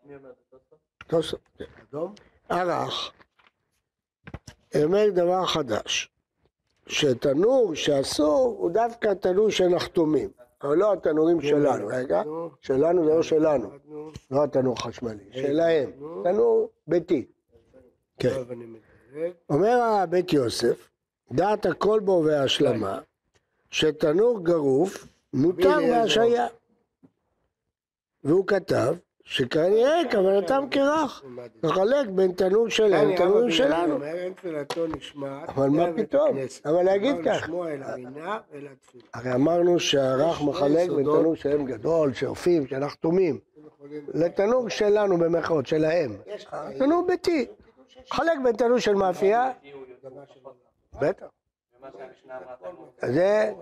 תוספות. 1.07 1.41
ערך. 2.49 3.13
אומר 4.85 5.11
דבר 5.11 5.47
חדש, 5.47 6.11
שתנור 6.89 7.75
שאסור 7.75 8.57
הוא 8.59 8.71
דווקא 8.71 9.15
תנור 9.15 9.51
שנחתומים, 9.51 10.31
אבל 10.63 10.77
לא 10.77 10.93
התנורים 10.93 11.41
שלנו, 11.41 11.87
רגע, 11.87 12.23
שלנו 12.61 13.05
זה 13.05 13.15
לא 13.15 13.23
שלנו, 13.23 13.71
לא 14.31 14.45
התנור 14.45 14.81
חשמלי, 14.83 15.25
שלהם, 15.33 15.91
תנור. 16.25 16.71
ביתי. 16.87 17.27
כן. 18.19 18.43
אומר 19.51 19.83
הבית 19.83 20.33
יוסף, 20.33 20.91
דעת 21.33 21.67
הכל 21.67 22.01
בו 22.01 22.23
והשלמה, 22.27 23.01
שתנור 23.71 24.45
גרוף 24.45 25.07
מותר 25.33 25.79
בהשעיה. 25.91 26.47
והוא 28.25 28.47
כתב 28.47 28.97
שכנראה 29.31 30.01
כוונתם 30.11 30.65
כרך, 30.71 31.23
לחלק 31.63 32.09
בין 32.09 32.33
תנור 32.33 32.69
שלהם 32.69 33.11
לתנורים 33.11 33.51
שלנו. 33.51 34.05
אין 34.05 34.33
תפילתו 34.33 34.87
נשמעת. 34.87 35.49
אבל 35.49 35.69
מה 35.69 35.87
פתאום? 35.97 36.37
אבל 36.65 36.83
להגיד 36.83 37.17
לא 37.17 37.33
התפילה. 37.33 38.39
הרי 39.15 39.35
אמרנו 39.35 39.81
שהרך 39.81 40.43
מחלק 40.43 40.91
בין 40.91 41.05
תנור 41.05 41.35
שלהם 41.35 41.65
גדול, 41.65 42.13
שרפים, 42.15 42.67
שנחתומים, 42.67 43.39
לתנור 44.15 44.69
שלנו 44.69 45.17
במרכאות, 45.17 45.67
שלהם. 45.67 46.17
תנור 46.79 47.07
ביתי. 47.07 47.47
חלק 48.11 48.39
בין 48.45 48.57
תנור 48.57 48.79
של 48.79 48.95
מאפייה. 48.95 49.51
בטח. 51.01 51.27
זה, 53.05 53.53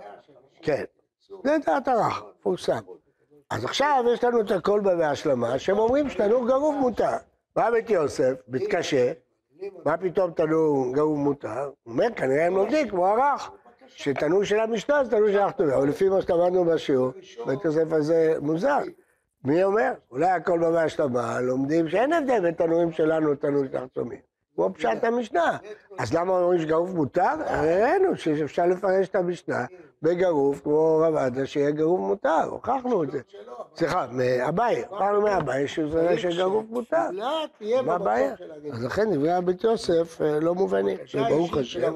כן, 0.62 0.84
זה 1.44 1.56
דעת 1.66 1.88
הרך, 1.88 2.22
פורסם. 2.42 2.78
אז 3.50 3.64
עכשיו 3.64 4.04
יש 4.12 4.24
לנו 4.24 4.40
את 4.40 4.50
הכל 4.50 4.80
בהשלמה, 4.80 5.58
שהם 5.58 5.78
אומרים 5.78 6.10
שתנור 6.10 6.46
גרוף 6.46 6.74
מותר. 6.80 7.16
בא 7.56 7.70
בית 7.70 7.90
יוסף, 7.90 8.32
מתקשה, 8.48 9.12
מה 9.84 9.96
פתאום 9.96 10.30
תנור 10.30 10.92
גרוף 10.92 11.18
מותר? 11.18 11.64
הוא 11.82 11.92
אומר, 11.92 12.06
כנראה 12.16 12.46
הם 12.46 12.54
לומדים 12.56 12.88
כמו 12.88 13.06
הרך, 13.06 13.50
שתנור 13.86 14.44
של 14.44 14.60
המשנה 14.60 15.04
זה 15.04 15.10
תנור 15.10 15.28
של 15.28 15.38
החתונה, 15.38 15.76
אבל 15.76 15.88
לפי 15.88 16.08
מה 16.08 16.22
שלמדנו 16.22 16.64
בשיעור, 16.64 17.10
בית 17.46 17.64
יוסף 17.64 17.92
הזה 17.92 18.34
מוזר. 18.40 18.78
מי 19.44 19.64
אומר? 19.64 19.92
אולי 20.10 20.30
הכל 20.30 20.58
במה 20.58 20.82
השלמה, 20.82 21.40
לומדים 21.40 21.88
שאין 21.88 22.12
הבדל 22.12 22.40
בין 22.40 22.54
תנורים 22.54 22.92
שלנו 22.92 23.32
לתנור 23.32 23.64
של 23.70 23.76
החתומים. 23.76 24.20
כמו 24.54 24.74
פשט 24.74 25.04
המשנה. 25.04 25.56
אז 25.98 26.14
למה 26.14 26.32
אומרים 26.38 26.60
שגרוף 26.60 26.90
מותר? 26.90 27.34
הראינו 27.46 28.16
שאפשר 28.16 28.66
לפרש 28.66 29.08
את 29.08 29.16
המשנה 29.16 29.64
בגרוף, 30.02 30.60
כמו 30.62 30.98
רב 31.02 31.14
עדה, 31.14 31.46
שיהיה 31.46 31.70
גרוף 31.70 32.00
מותר, 32.00 32.44
הוכחנו 32.50 33.02
את 33.04 33.10
זה. 33.10 33.20
סליחה, 33.76 34.06
מאביי, 34.12 34.84
הוכחנו 34.88 35.22
מאביי 35.22 35.68
שגרוף 36.18 36.64
מותר. 36.68 37.10
מה 37.84 37.94
הבעיה? 37.94 38.34
אז 38.72 38.84
לכן 38.84 39.14
דברי 39.14 39.32
הבית 39.32 39.64
יוסף 39.64 40.20
אה, 40.22 40.40
לא 40.40 40.54
מובנים, 40.54 40.98
ברוך 41.28 41.56
השם. 41.56 41.92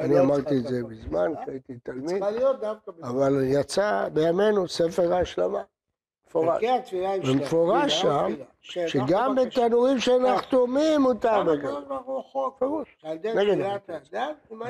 אני 0.00 0.14
לא 0.14 0.20
אמרתי 0.20 0.58
את 0.58 0.64
זה. 0.64 0.82
מזמן, 0.82 1.32
כשהייתי 1.42 1.74
תלמיד, 1.82 2.22
להיות 2.24 2.60
דווקא 2.60 2.90
אבל 3.02 3.40
יצא 3.44 4.08
בימינו 4.12 4.68
ספר 4.68 5.14
ההשלמה, 5.14 5.62
מפורש. 6.26 6.64
תפילה 6.84 7.88
שם, 7.88 8.32
שגם. 8.62 9.34
בתנורים 9.34 9.98
שנחתומים 9.98 11.00
מותר 11.00 11.42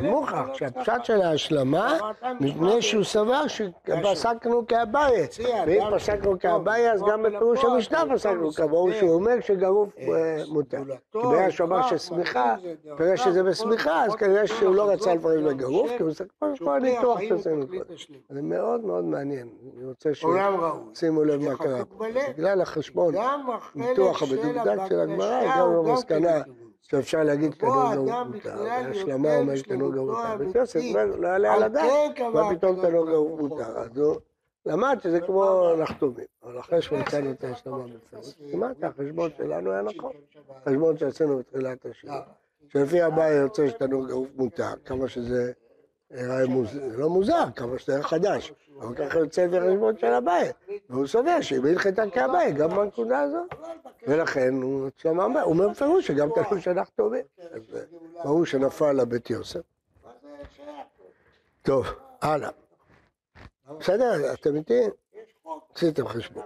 מוכרח 0.02 0.48
תפילות 0.48 0.54
שהפשט. 0.54 1.04
של 1.04 1.20
ההשלמה, 1.20 1.98
מפני 2.40 2.82
שהוא 2.82 3.04
סבר 3.04 3.42
שפסקנו 3.48 4.66
כאביי. 4.66 5.26
ואם 5.66 5.82
פסקנו 5.96 6.38
כאביי, 6.38 6.92
אז 6.92 7.02
גם 7.10 7.22
בפירוש 7.22 7.64
המשנה 7.64 8.02
פסקנו 8.14 8.52
כמוהו, 8.52 8.92
שהוא 8.92 9.14
אומר 9.14 9.40
שגרוף 9.40 9.98
אה, 9.98 10.42
מותר. 10.48 10.82
כי 11.12 11.18
בגלל 11.18 11.50
שהוא 11.50 11.66
אמר 11.66 11.82
ששמיכה, 11.82 12.56
בגלל 12.98 13.16
שזה 13.16 13.42
בשמיכה, 13.42 14.04
אז 14.04 14.14
כנראה 14.14 14.46
שהוא 14.46 14.74
לא 14.74 14.90
רצה 14.90 15.14
לפרש 15.14 15.42
בגרוף, 15.42 15.90
כי 15.96 16.02
הוא 16.02 16.12
כמו 16.38 16.48
כל 16.58 16.76
הניתוח 16.76 17.20
שעשינו 17.28 17.66
קודם. 17.66 17.80
זה 18.30 18.42
מאוד 18.42 18.84
מאוד 18.84 19.04
מעניין, 19.04 19.48
אני 19.76 19.86
רוצה 19.86 20.10
עולם 20.22 20.60
ראוי. 20.60 20.80
שימו 20.94 21.24
לב 21.24 21.42
מה 21.42 21.56
קרה 21.56 21.84
פה. 21.84 22.04
בגלל 22.28 22.60
החשבון, 22.60 23.14
ניתוח 23.88 24.22
המדוקדק 24.22 24.78
של 24.88 25.00
הגמרא, 25.00 25.34
הגענו 25.34 25.82
למסקנה 25.82 26.42
שאפשר 26.82 27.22
להגיד 27.22 27.52
תנור 27.52 27.94
גרוף 27.94 28.10
מותר, 28.26 28.56
והשלמה 28.58 29.36
אומרת 29.36 29.64
תנור 29.64 29.92
גרוף 29.92 30.08
מותר. 30.16 30.36
בית 30.38 30.54
יוסף 30.54 30.80
אומר, 30.90 31.04
לא 31.04 31.28
יעלה 31.28 31.54
על 31.54 31.62
הדעת, 31.62 32.20
מה 32.34 32.54
פתאום 32.54 32.80
תנור 32.80 33.06
גרוף 33.06 33.40
מותר. 33.40 33.78
אז 33.78 33.98
הוא 33.98 34.16
למד 34.66 34.98
שזה 35.02 35.20
כמו 35.20 35.74
נחתומים, 35.78 36.24
אבל 36.42 36.60
אחרי 36.60 36.82
שהוא 36.82 36.98
נתן 36.98 37.30
את 37.30 37.44
ההשלמה 37.44 37.84
בפירוש, 37.86 38.34
כמעט 38.52 38.84
החשבון 38.84 39.30
שלנו? 39.36 39.70
היה 39.72 39.82
נכון, 39.82 40.12
החשבון 40.56 40.98
שעשינו 40.98 41.38
בתחילת 41.38 41.86
השיעור. 41.86 42.16
שלפי 42.68 43.02
הבא 43.02 43.28
יוצא 43.30 43.68
שתנור 43.68 44.06
גרוף 44.06 44.28
מותר, 44.36 44.72
כמה 44.84 45.08
שזה 45.08 45.52
מוזר, 46.48 46.80
לא 46.96 47.08
מוזר, 47.08 47.44
כמה 47.56 47.78
שזה 47.78 47.92
יראה 47.92 48.02
חדש, 48.02 48.52
אבל 48.80 48.94
ככה 48.94 49.18
יוצא 49.18 49.46
לפי 49.46 49.58
החשבון 49.58 49.98
של 49.98 50.06
הבית, 50.06 50.56
והוא 50.90 51.06
סובר 51.06 51.40
שאם 51.40 51.66
הלכתה 51.66 52.02
כהבית, 52.14 52.56
גם 52.56 52.70
בנקודה 52.70 53.20
הזאת, 53.20 53.54
ולכן 54.06 54.54
הוא 54.62 54.90
הוא 55.04 55.44
אומר 55.46 55.68
בפירוש 55.68 56.06
שגם 56.06 56.28
תנור 56.34 56.60
שאנחנו 56.60 56.92
טובים, 56.96 57.24
ברור 58.24 58.46
שנפל 58.46 58.92
לבית 58.92 59.30
יוסף. 59.30 59.60
טוב, 61.62 61.86
הלאה. 62.22 62.50
בסדר, 63.78 64.32
אתם 64.32 64.56
איתי? 64.56 64.80
עשיתם 65.74 66.08
חשבון. 66.08 66.42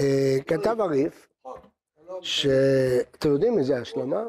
אה, 0.00 0.36
כתב 0.46 0.76
הריף, 0.80 1.28
שאתם 2.20 3.28
יודעים 3.28 3.56
מי 3.56 3.64
זה 3.64 3.76
השלמה? 3.76 4.22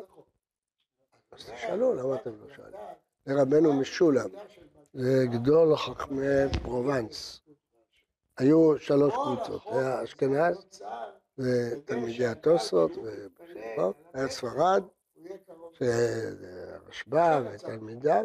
אז 1.32 1.52
תשאלו, 1.56 1.94
למה 1.94 2.16
אתם 2.16 2.30
לא 2.30 2.56
שואלים? 2.56 2.76
זה 3.26 3.42
רבנו 3.42 3.74
משולם, 3.74 4.30
זה 4.94 5.26
גדול 5.32 5.76
חכמי 5.76 6.26
פרובנס. 6.64 7.42
היו 8.38 8.80
שלוש 8.80 9.14
קבוצות, 9.14 9.62
היה 9.66 10.04
אשכנז, 10.04 10.82
זה 11.38 11.76
תלמידי 11.86 12.26
התוספות, 12.26 12.92
ו- 12.98 13.28
היה 14.14 14.28
ספרד. 14.30 14.84
שהרשב"א 15.74 17.42
ותלמידיו, 17.54 18.24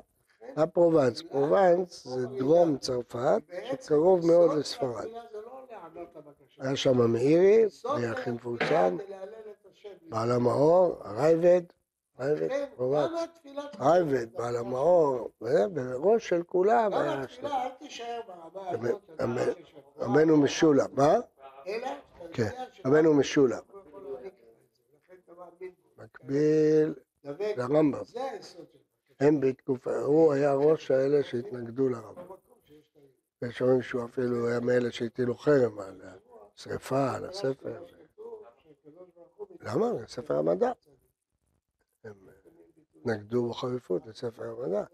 היה 0.56 0.66
פרובנס. 0.66 1.22
פרובנס 1.22 2.06
זה 2.06 2.26
דרום 2.26 2.78
צרפת, 2.78 3.42
שקרוב 3.82 4.26
מאוד 4.26 4.58
לספרד. 4.58 5.04
לא. 5.04 5.20
היה 6.58 6.76
שם 6.76 7.10
מאירי, 7.12 7.64
היה 7.96 8.12
הכי 8.12 8.30
מפורסם. 8.30 8.96
בעל 10.08 10.30
המאור, 10.30 10.98
הרייבד, 11.04 11.62
התפילה 12.20 13.62
צריך 13.70 13.80
רייבד, 13.80 14.12
להיות 14.12 14.32
בעל 14.32 14.56
המאור, 14.56 15.30
ובראש 15.40 16.28
של 16.28 16.42
כולם 16.42 16.90
גם 16.92 17.20
התפילה, 17.22 17.64
אל 17.64 17.70
תישאר 17.78 18.20
ברמה 18.26 18.70
אמן- 19.24 19.38
הזאת. 19.38 19.56
רבנו 19.98 20.36
משולם, 20.36 20.86
מה? 20.92 21.14
אלא 21.66 21.88
כן, 22.32 22.50
רבנו 22.86 23.14
משולם. 23.14 23.60
מקביל 25.98 26.94
לרמב"ם. 27.56 28.02
הם 29.20 29.40
בתקופה, 29.40 29.96
הוא 29.96 30.32
היה 30.32 30.54
ראש 30.54 30.90
האלה 30.90 31.22
שהתנגדו 31.22 31.88
לרמב"ם. 31.88 32.22
יש 33.42 33.62
אומרים 33.62 33.82
שהוא 33.82 34.04
אפילו 34.04 34.48
היה 34.48 34.60
מאלה 34.60 34.90
שהטילו 34.92 35.34
חרם 35.34 35.78
על 35.80 36.00
השרפה, 36.54 37.12
על 37.16 37.24
הספר. 37.24 37.84
למה? 39.60 39.86
ספר 40.06 40.36
המדע. 40.38 40.72
התנגדו 43.00 43.48
בחריפות 43.48 44.06
לספר 44.06 44.54
המדע. 44.62 44.84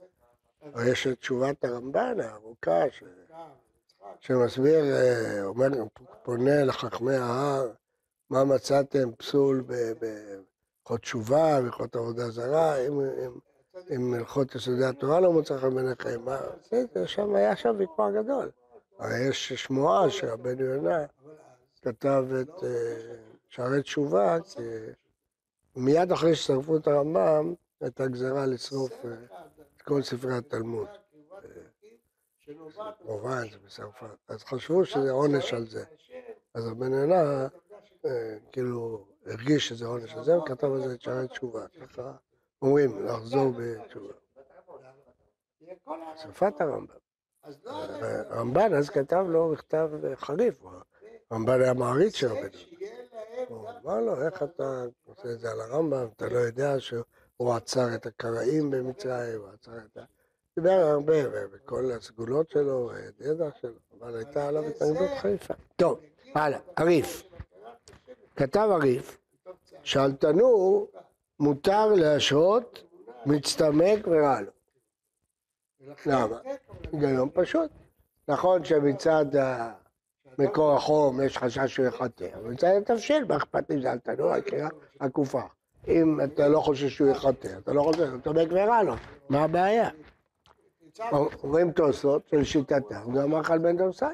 אבל 0.74 0.88
יש 0.88 1.06
את 1.06 1.18
תשובת 1.18 1.64
הרמב"ן 1.64 2.20
הארוכה, 2.20 2.90
ש... 2.90 3.02
שמסביר, 4.20 4.84
אה, 4.84 5.44
אומר, 5.44 5.68
פונה 6.22 6.64
לחכמי 6.64 7.14
ההר, 7.14 7.70
מה 8.30 8.44
מצאתם 8.44 9.12
פסול 9.12 9.64
בהלכות 9.66 11.00
תשובה, 11.00 11.60
בהלכות 11.60 11.96
עבודה 11.96 12.30
זרה, 12.30 12.86
אם, 12.86 13.00
אם, 13.00 13.32
אם 13.90 14.14
הלכות 14.14 14.54
יסודי 14.54 14.84
התורה 14.84 15.20
לא 15.20 15.32
מוצא 15.32 15.58
חן 15.58 15.74
בעיניכם, 15.74 16.24
מה, 16.24 16.40
בסדר, 16.60 17.06
שם 17.06 17.34
היה 17.34 17.56
שם 17.56 17.74
ויכוח 17.78 18.10
גדול. 18.14 18.50
הרי 18.98 19.28
יש 19.28 19.52
שמועה 19.52 20.10
שרבנו 20.10 20.64
יונה 20.64 21.04
כתב 21.82 22.24
את 22.40 22.64
אה, 22.64 23.14
שערי 23.48 23.82
תשובה, 23.82 24.36
כי 24.40 24.60
מיד 25.76 26.12
אחרי 26.12 26.34
ששרפו 26.34 26.76
את 26.76 26.86
הרמב"ם, 26.86 27.54
הייתה 27.80 28.06
גזרה 28.06 28.46
לשרוף 28.46 28.92
אה, 29.04 29.10
את 29.76 29.82
כל 29.82 30.02
ספרי 30.02 30.36
התלמוד. 30.36 30.88
פרובנס 32.98 33.56
בצרפת. 33.64 34.06
אז 34.28 34.44
חשבו 34.44 34.84
שזה 34.84 35.10
עונש 35.10 35.54
על 35.54 35.66
זה. 35.66 35.84
אז 36.54 36.66
רבנו 36.66 36.96
יונה 36.96 37.46
אה, 38.04 38.36
כאילו 38.52 39.06
הרגיש 39.26 39.68
שזה 39.68 39.86
עונש 39.86 40.14
על 40.14 40.24
זה, 40.24 40.38
וכתב 40.38 40.72
על 40.72 40.88
זה 40.88 40.94
את 40.94 41.02
שערי 41.02 41.28
תשובה. 41.28 41.66
ככה 41.68 42.12
אומרים, 42.62 43.06
לחזור 43.06 43.52
בתשובה. 43.58 44.12
שרפת 46.16 46.60
הרמב"ם. 46.60 46.96
הרמב"ן 48.30 48.74
אז 48.74 48.90
כתב 48.90 49.24
לו 49.28 49.52
מכתב 49.52 49.90
חריף. 50.14 50.62
הרמב"ן 51.30 51.60
היה 51.60 51.74
מעריץ 51.74 52.14
של. 52.14 52.28
שיהיה 52.52 52.94
להם 53.12 53.46
הוא 53.48 53.68
אמר 53.84 54.00
לו, 54.00 54.22
איך 54.22 54.42
אתה 54.42 54.84
עושה 55.04 55.32
את 55.32 55.40
זה 55.40 55.50
על 55.50 55.60
הרמב"ם, 55.60 56.06
אתה 56.16 56.28
לא 56.28 56.38
יודע 56.38 56.80
שהוא 56.80 57.04
עצר 57.40 57.94
את 57.94 58.06
הקראים 58.06 58.70
במצרים, 58.70 59.40
הוא 59.40 59.48
עצר 59.54 59.78
את 59.78 59.96
ה... 59.96 60.04
דיבר 60.56 60.70
הרבה, 60.70 61.14
וכל 61.52 61.92
הסגולות 61.92 62.50
שלו, 62.50 62.90
והידע 63.20 63.48
שלו, 63.60 63.78
אבל 64.00 64.16
הייתה 64.16 64.48
עליו 64.48 64.64
התנגדות 64.64 65.10
חריפה. 65.18 65.54
טוב, 65.76 66.00
הלאה, 66.34 66.58
הריף. 66.76 67.22
כתב 68.36 68.68
הריף, 68.70 69.18
שעל 69.82 70.12
תנור 70.12 70.90
מותר 71.40 71.86
להשהות 71.86 72.82
מצטמק 73.26 74.06
ורע 74.06 74.40
לו. 74.40 74.52
למה? 76.06 76.38
היגיון 76.92 77.30
פשוט. 77.34 77.70
נכון 78.28 78.64
שמצד 78.64 79.26
מקור 80.38 80.76
החום 80.76 81.22
יש 81.22 81.38
חשש 81.38 81.74
שהוא 81.74 81.86
יחטא, 81.86 82.28
אבל 82.34 82.50
מצד 82.50 82.68
התבשיל, 82.68 83.24
מה 83.24 83.36
אכפת 83.36 83.70
לי 83.70 83.82
זה 83.82 83.92
על 83.92 83.98
תנור, 83.98 84.32
עקופה. 84.98 85.42
אם 85.88 86.20
אתה 86.24 86.48
לא 86.48 86.60
חושב 86.60 86.88
שהוא 86.88 87.08
יחטא, 87.08 87.48
אתה 87.58 87.72
לא 87.72 87.82
חושב, 87.82 88.12
הוא 88.12 88.20
תומק 88.20 88.48
ורע 88.50 88.82
לו, 88.82 88.94
מה 89.28 89.44
הבעיה? 89.44 89.90
אומרים 91.42 91.72
תוספות 91.72 92.28
שלשיטתם, 92.28 93.12
גם 93.16 93.30
מאכל 93.30 93.58
בן 93.58 93.76
דורסאי. 93.76 94.08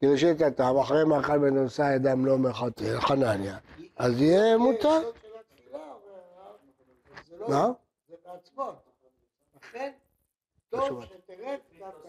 כי 0.00 0.06
לשיטתם, 0.06 0.76
אחרי 0.82 1.04
מאכל 1.04 1.38
בן 1.38 1.54
דורסאי 1.54 1.96
אדם 1.96 2.26
לא 2.26 2.38
מחטא, 2.38 3.00
חנניה, 3.00 3.58
אז 3.96 4.20
יהיה 4.20 4.58
מותר. 4.58 5.10
מה? 7.48 7.68
זה 8.08 8.14
בעצמות. 8.24 8.74
לכן, 9.56 9.92
טוב 10.70 11.04
שתרד 11.04 11.58
דווקא. 11.78 12.08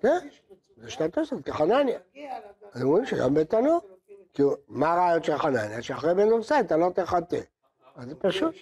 כן, 0.00 0.28
זה 0.76 0.90
שתי 0.90 1.08
תוספות, 1.08 1.44
כחנניה. 1.44 1.98
אז 2.72 2.82
אומרים 2.82 3.06
שגם 3.06 3.34
בתנור. 3.34 3.80
מה 4.68 4.92
הרעיון 4.92 5.22
של 5.22 5.38
חנניה? 5.38 5.82
שאחרי 5.82 6.14
בן 6.14 6.28
דורסאי 6.28 6.60
אתה 6.60 6.76
לא 6.76 6.90
תחטא. 6.94 7.40
אז 7.96 8.08
זה 8.08 8.14
פשוט. 8.14 8.54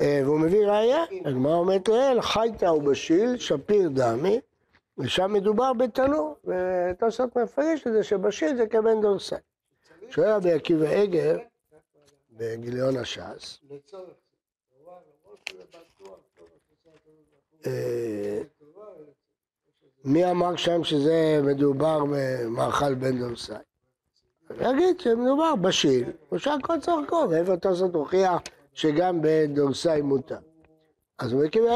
אה, 0.00 0.20
והוא 0.24 0.40
מביא 0.40 0.66
ראייה, 0.66 1.04
הגמרא 1.24 1.54
אומרת 1.54 1.88
לאל, 1.88 2.20
חייתא 2.20 2.64
ובשיל, 2.64 3.38
שפיר 3.38 3.88
דמי, 3.88 4.40
ושם 4.98 5.32
מדובר 5.32 5.72
בתנור, 5.72 6.36
ותוספות 6.44 7.36
מפרש 7.36 7.86
את 7.86 7.92
זה 7.92 8.04
שבשיל 8.04 8.56
זה 8.56 8.66
כבן 8.66 9.00
דורסאי. 9.00 9.38
שואל 10.10 10.28
רבי 10.28 10.52
עקיבא 10.52 10.86
עגר, 10.86 11.38
בגיליון 12.32 12.96
הש"ס, 12.96 13.60
אה, 17.66 18.42
מי 20.04 20.30
אמר 20.30 20.56
שם 20.56 20.84
שזה 20.84 21.40
מדובר 21.42 22.04
במאכל 22.10 22.94
בן 22.94 23.18
דורסאי? 23.18 23.56
להגיד 24.60 25.00
שמדובר 25.00 25.54
בשיל, 25.56 26.10
שהכל 26.36 26.80
צריך 26.80 26.96
לקרוא, 27.02 27.24
ואיפה 27.24 27.56
תוספות 27.56 27.94
הוכיח 27.94 28.40
שגם 28.74 29.22
בן 29.22 29.54
דורסאי 29.54 30.02
מותר. 30.02 30.38
אז 31.18 31.32
הוא 31.32 31.42
שהם 31.52 31.66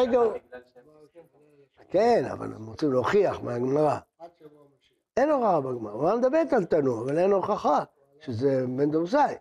עוסקים 1.03 1.27
כן, 1.91 2.25
אבל 2.33 2.53
הם 2.55 2.67
רוצים 2.67 2.93
להוכיח 2.93 3.41
מהגמרא. 3.41 3.97
אין 5.17 5.31
הוכחה 5.31 5.61
בגמרא, 5.61 5.93
הוא 5.93 6.19
מדברת 6.19 6.53
על 6.53 6.65
תנור, 6.65 7.03
אבל 7.03 7.19
אין 7.19 7.33
הוכחה 7.33 7.85
שזה 8.21 8.65
בן 8.77 8.91
דורסאי. 8.91 9.35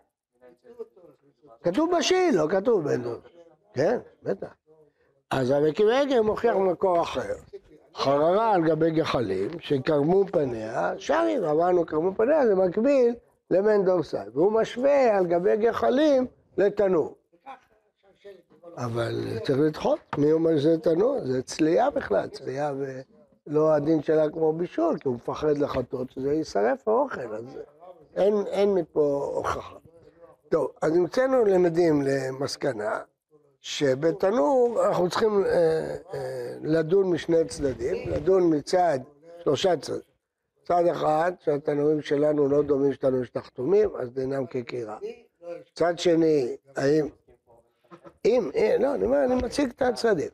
כתוב 1.62 1.90
בשיל, 1.98 2.36
לא 2.36 2.46
כתוב 2.50 2.84
בן 2.84 3.02
דורסאי. 3.02 3.30
כן, 3.74 3.98
בטח. 4.22 4.54
אז 5.30 5.50
עקיבא 5.50 6.00
עגר 6.00 6.22
מוכיח 6.22 6.56
מקור 6.56 7.02
אחר. 7.02 7.34
חררה 7.94 8.54
על 8.54 8.68
גבי 8.68 8.90
גחלים, 8.90 9.50
שקרמו 9.60 10.24
פניה, 10.26 10.92
שרים, 10.98 11.44
אמרנו 11.44 11.86
קרמו 11.86 12.14
פניה, 12.14 12.46
זה 12.46 12.54
מקביל 12.54 13.14
לבן 13.50 13.84
דורסאי. 13.84 14.28
והוא 14.32 14.52
משווה 14.52 15.16
על 15.16 15.26
גבי 15.26 15.56
גחלים 15.56 16.26
לתנור. 16.58 17.14
אבל 18.76 19.38
צריך 19.44 19.58
לדחות, 19.58 19.98
מי 20.18 20.32
אומר 20.32 20.58
שזה 20.58 20.78
תנור? 20.78 21.18
זה 21.24 21.42
צלייה 21.42 21.90
בכלל, 21.90 22.28
צלייה 22.28 22.72
ולא 23.46 23.74
הדין 23.74 24.02
שלה 24.02 24.30
כמו 24.30 24.52
בישול, 24.52 24.98
כי 24.98 25.08
הוא 25.08 25.16
מפחד 25.16 25.58
לחטות 25.58 26.10
שזה 26.10 26.32
יישרף 26.32 26.88
האוכל, 26.88 27.34
אז 27.34 27.58
אין, 28.16 28.34
אין 28.46 28.74
מפה 28.74 29.30
הוכחה. 29.34 29.76
טוב, 30.48 30.70
אז 30.82 30.92
נמצאנו 30.92 31.44
למדים 31.44 32.02
למסקנה 32.02 33.00
שבתנור 33.60 34.84
אנחנו 34.86 35.10
צריכים 35.10 35.44
אה, 35.44 35.50
אה, 36.14 36.54
לדון 36.62 37.10
משני 37.10 37.44
צדדים, 37.48 38.10
לדון 38.10 38.56
מצד 38.56 38.98
שלושה 39.44 39.76
צדדים. 39.76 40.15
צד 40.66 40.86
אחד, 40.86 41.32
שהתנורים 41.40 42.02
שלנו 42.02 42.48
לא 42.48 42.62
דומים 42.62 42.92
שתנורים 42.92 43.24
שתחתומים, 43.24 43.90
אז 43.98 44.10
דינם 44.10 44.46
כקירה. 44.46 44.98
לא 45.42 45.48
יש. 45.60 45.72
צד 45.74 45.98
שני, 45.98 46.56
האם 46.76 47.08
אם, 48.24 48.50
אה, 48.56 48.76
לא, 48.80 48.94
אני 48.94 49.34
מציג 49.34 49.70
את 49.76 49.82
הצדדים. 49.82 50.28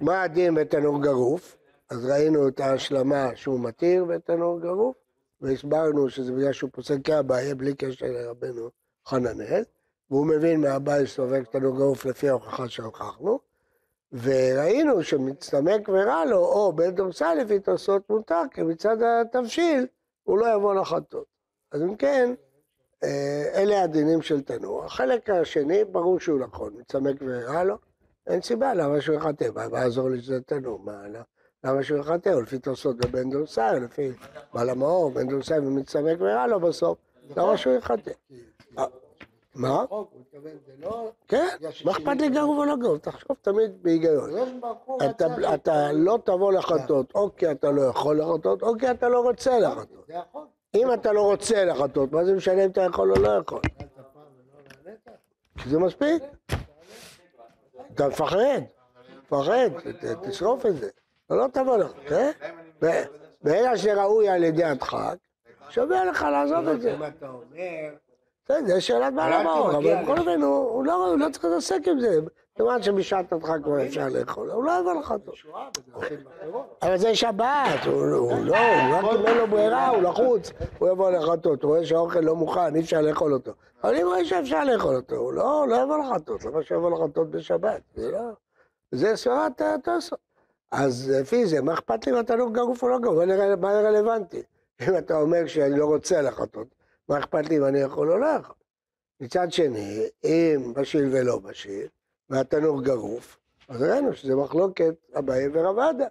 מה 0.00 0.22
הדין 0.22 0.54
בתנור 0.54 1.02
גרוף? 1.02 1.56
אז 1.90 2.06
ראינו 2.06 2.48
את 2.48 2.60
ההשלמה 2.60 3.30
שהוא 3.34 3.60
מתיר 3.60 4.04
בתנור 4.04 4.60
גרוף, 4.60 4.96
והסברנו 5.40 6.10
שזה 6.10 6.32
בגלל 6.32 6.52
שהוא 6.52 6.70
פוסק 6.72 6.96
כאביי 7.04 7.54
בלי 7.54 7.74
קשר 7.74 8.06
לרבנו 8.06 8.70
חננאל, 9.06 9.62
והוא 10.10 10.26
מבין 10.26 10.60
מהבית 10.60 11.06
שסובק 11.08 11.50
תנור 11.50 11.76
גרוף 11.76 12.04
לפי 12.04 12.28
ההוכחה 12.28 12.68
שהוכחנו, 12.68 13.38
וראינו 14.22 15.02
שמצטמק 15.02 15.88
ורע 15.88 16.24
לו, 16.24 16.38
או 16.38 16.72
בן 16.72 16.90
דורסאי 16.90 17.36
לפי 17.36 17.60
תוספות 17.60 18.10
מותר, 18.10 18.42
כי 18.50 18.62
מצד 18.62 18.96
התבשיל 19.02 19.86
הוא 20.22 20.38
לא 20.38 20.54
יבוא 20.56 20.74
לחטות. 20.74 21.24
אז 21.72 21.82
אם 21.82 21.96
כן, 21.96 22.34
אה, 23.04 23.50
אלה 23.54 23.82
הדינים 23.82 24.22
של 24.22 24.40
תנור. 24.42 24.84
החלק 24.84 25.30
השני, 25.30 25.84
ברור 25.84 26.20
שהוא 26.20 26.40
נכון, 26.40 26.72
מצמק 26.78 27.16
ורע 27.20 27.64
לו, 27.64 27.76
אין 28.26 28.42
סיבה 28.42 28.74
למה 28.74 29.00
שהוא 29.00 29.16
יחטא, 29.16 29.48
מה 29.54 29.78
יעזור 29.78 30.10
לי 30.10 30.20
שזה 30.20 30.40
תנור, 30.40 30.78
מה, 30.78 31.08
לא- 31.08 31.20
למה 31.64 31.82
שהוא 31.82 31.98
יחטא, 31.98 32.28
או 32.28 32.40
לפי 32.40 32.58
תוספות 32.58 32.96
בבן 32.96 33.30
דורסאי, 33.30 33.76
או 33.76 33.80
לפי 33.84 34.12
בעל 34.54 34.70
המאור, 34.70 35.10
בן 35.10 35.28
דורסאי 35.28 35.58
ומצמק 35.58 36.16
ורע 36.20 36.46
לו 36.46 36.60
בסוף, 36.60 36.98
למה 37.36 37.56
שהוא 37.56 37.74
יחטא? 37.74 38.10
אה, 39.56 39.60
מה? 39.60 39.84
הוא 39.88 40.06
מתכוון, 40.20 40.52
זה 40.66 40.72
לא... 40.78 41.10
כן, 41.28 41.46
מה 41.84 41.90
אכפת 41.92 42.16
לי 42.20 42.28
גרוב 42.28 42.58
או 42.58 42.64
לא 42.64 42.76
גרוב? 42.76 42.98
תחשוב 42.98 43.36
תמיד 43.42 43.82
בהיגיון. 43.82 44.30
אתה- 45.54 45.92
לא 45.92 46.18
תבוא 46.24 46.52
לחטות, 46.52 47.06
או 47.14 47.30
כי 47.36 47.50
אתה 47.50 47.70
לא 47.70 47.82
יכול 47.82 48.20
לחטות, 48.20 48.62
או 48.62 48.78
כי 48.78 48.90
אתה 48.90 49.08
לא 49.08 49.20
רוצה 49.20 49.58
לחטות. 49.58 50.10
אם 50.74 50.92
אתה 50.92 51.12
לא 51.12 51.22
רוצה 51.22 51.64
לחטות, 51.64 52.12
מה 52.12 52.24
זה 52.24 52.34
משנה 52.34 52.64
אם 52.64 52.70
אתה 52.70 52.80
יכול 52.82 53.12
או 53.12 53.22
לא 53.22 53.28
יכול? 53.28 53.60
זה 55.66 55.78
מספיק. 55.78 56.22
אתה 57.94 58.08
מפחד, 58.08 58.36
מפחד, 59.22 59.68
תשרוף 60.22 60.66
את 60.66 60.76
זה. 60.76 60.88
לא 61.30 61.46
תבוא 61.52 61.76
לך, 61.76 61.92
כן? 62.08 62.30
ו- 62.82 62.86
ברגע 63.42 63.76
שראוי 63.76 64.28
על 64.28 64.44
ידי 64.44 64.64
הדחק, 64.64 65.16
שווה 65.70 66.04
לך 66.04 66.22
לעזוב 66.32 66.68
את 66.68 66.80
זה. 66.80 66.94
אם 66.94 67.04
אתה 67.04 67.28
אומר, 67.28 67.94
בסדר, 68.44 68.66
זה 68.66 68.80
שאלת 68.80 69.14
בעל 69.14 69.32
המאור, 69.32 69.70
אתה 69.70 69.78
אבל 69.78 70.02
בכל. 70.02 70.18
אופן 70.18 70.42
הוא 70.42 70.84
לא 70.84 71.08
הוא 71.08 71.18
לא 71.18 71.26
צריך 71.32 71.44
להתעסק 71.44 71.88
עם 71.88 72.00
זה. 72.00 72.20
כיוון 72.56 72.82
שבשעת 72.82 73.32
הדחק 73.32 73.58
כבר 73.64 73.86
אפשר 73.86 74.08
לאכול, 74.08 74.50
הוא 74.50 74.64
לא 74.64 74.72
יבוא 74.80 74.92
בדרכים 74.92 76.26
אחרות. 76.40 76.78
אבל 76.82 76.96
זה 76.96 77.14
שבת, 77.14 77.84
הוא 77.86 78.06
לא, 78.06 78.16
הוא 78.16 78.96
רק 78.96 79.04
אם 79.20 79.26
אין 79.26 79.38
לו 79.38 79.46
ברירה, 79.46 79.88
הוא 79.88 80.02
לחוץ, 80.02 80.50
הוא 80.78 80.88
יבוא 80.88 81.10
לחטות, 81.10 81.62
הוא 81.62 81.68
רואה 81.70 81.86
שהאוכל 81.86 82.20
לא 82.20 82.36
מוכן, 82.36 82.74
אי 82.74 82.80
אפשר 82.80 83.00
לאכול 83.00 83.32
אותו. 83.32 83.52
אבל 83.84 83.96
אם 83.96 84.06
רואה 84.06 84.24
שאפשר 84.24 84.64
לאכול 84.64 84.96
אותו, 84.96 85.14
הוא 85.16 85.32
לא, 85.32 85.66
לא 85.68 85.76
יבוא 85.82 85.98
לחטות, 85.98 86.44
למה 86.44 86.62
שיבוא 86.62 86.90
לחטות 86.90 87.30
בשבת? 87.30 87.80
זה 87.94 88.10
לא... 88.10 88.20
זה 88.92 89.16
סברת 89.16 89.60
התוספות. 89.60 90.18
אז 90.72 91.10
לפי 91.20 91.46
זה, 91.46 91.62
מה 91.62 91.74
אכפת 91.74 92.06
לי 92.06 92.12
אם 92.12 92.16
התנור 92.18 92.52
גרוף 92.52 92.82
או 92.82 92.88
לא 92.88 92.98
גרוף? 92.98 93.18
מה 93.60 93.72
רלוונטי? 93.72 94.42
אם 94.88 94.98
אתה 94.98 95.20
אומר 95.20 95.46
שאני 95.46 95.78
לא 95.78 95.86
רוצה 95.86 96.22
לחטות, 96.22 96.66
מה 97.08 97.18
אכפת 97.18 97.48
לי 97.48 97.58
אם 97.58 97.64
אני 97.64 97.78
יכול 97.78 98.12
או 98.12 98.18
לא 98.18 98.26
יכול? 98.26 98.54
מצד 99.20 99.52
שני, 99.52 100.08
אם 100.24 100.72
בשל 100.76 101.08
ולא 101.12 101.38
בשל, 101.38 101.86
והתנור 102.30 102.82
גרוף, 102.82 103.38
אז 103.68 103.82
ראינו 103.82 104.12
שזה 104.12 104.36
מחלוקת 104.36 104.94
אביי 105.18 105.48
ורבדה. 105.52 106.06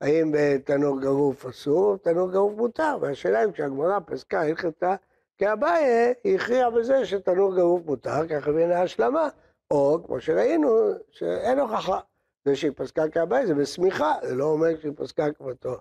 האם 0.00 0.32
בתנור 0.32 1.00
גרוף 1.00 1.46
אסור, 1.46 1.96
תנור 1.96 2.30
גרוף 2.30 2.52
מותר, 2.56 2.98
והשאלה 3.00 3.44
אם 3.44 3.52
כשהגמרא 3.52 3.98
פסקה 4.06 4.42
הלכתה 4.42 4.96
כאביי, 5.38 6.14
היא 6.24 6.34
הכריעה 6.34 6.70
בזה 6.70 7.06
שתנור 7.06 7.56
גרוף 7.56 7.82
מותר, 7.86 8.28
ככה 8.28 8.52
בין 8.52 8.70
ההשלמה, 8.70 9.28
או 9.70 9.98
כמו 10.06 10.20
שראינו, 10.20 10.90
שאין 11.10 11.58
הוכחה. 11.58 12.00
זה 12.44 12.56
שהיא 12.56 12.72
פסקה 12.76 13.08
כאביי 13.08 13.46
זה 13.46 13.54
בשמיכה, 13.54 14.14
זה 14.22 14.34
לא 14.34 14.44
אומר 14.44 14.80
שהיא 14.80 14.92
פסקה 14.96 15.32
כמותו. 15.32 15.76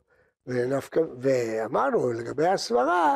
ונפקא, 0.47 1.01
ואמרנו 1.17 2.13
לגבי 2.13 2.47
הסברה, 2.47 3.15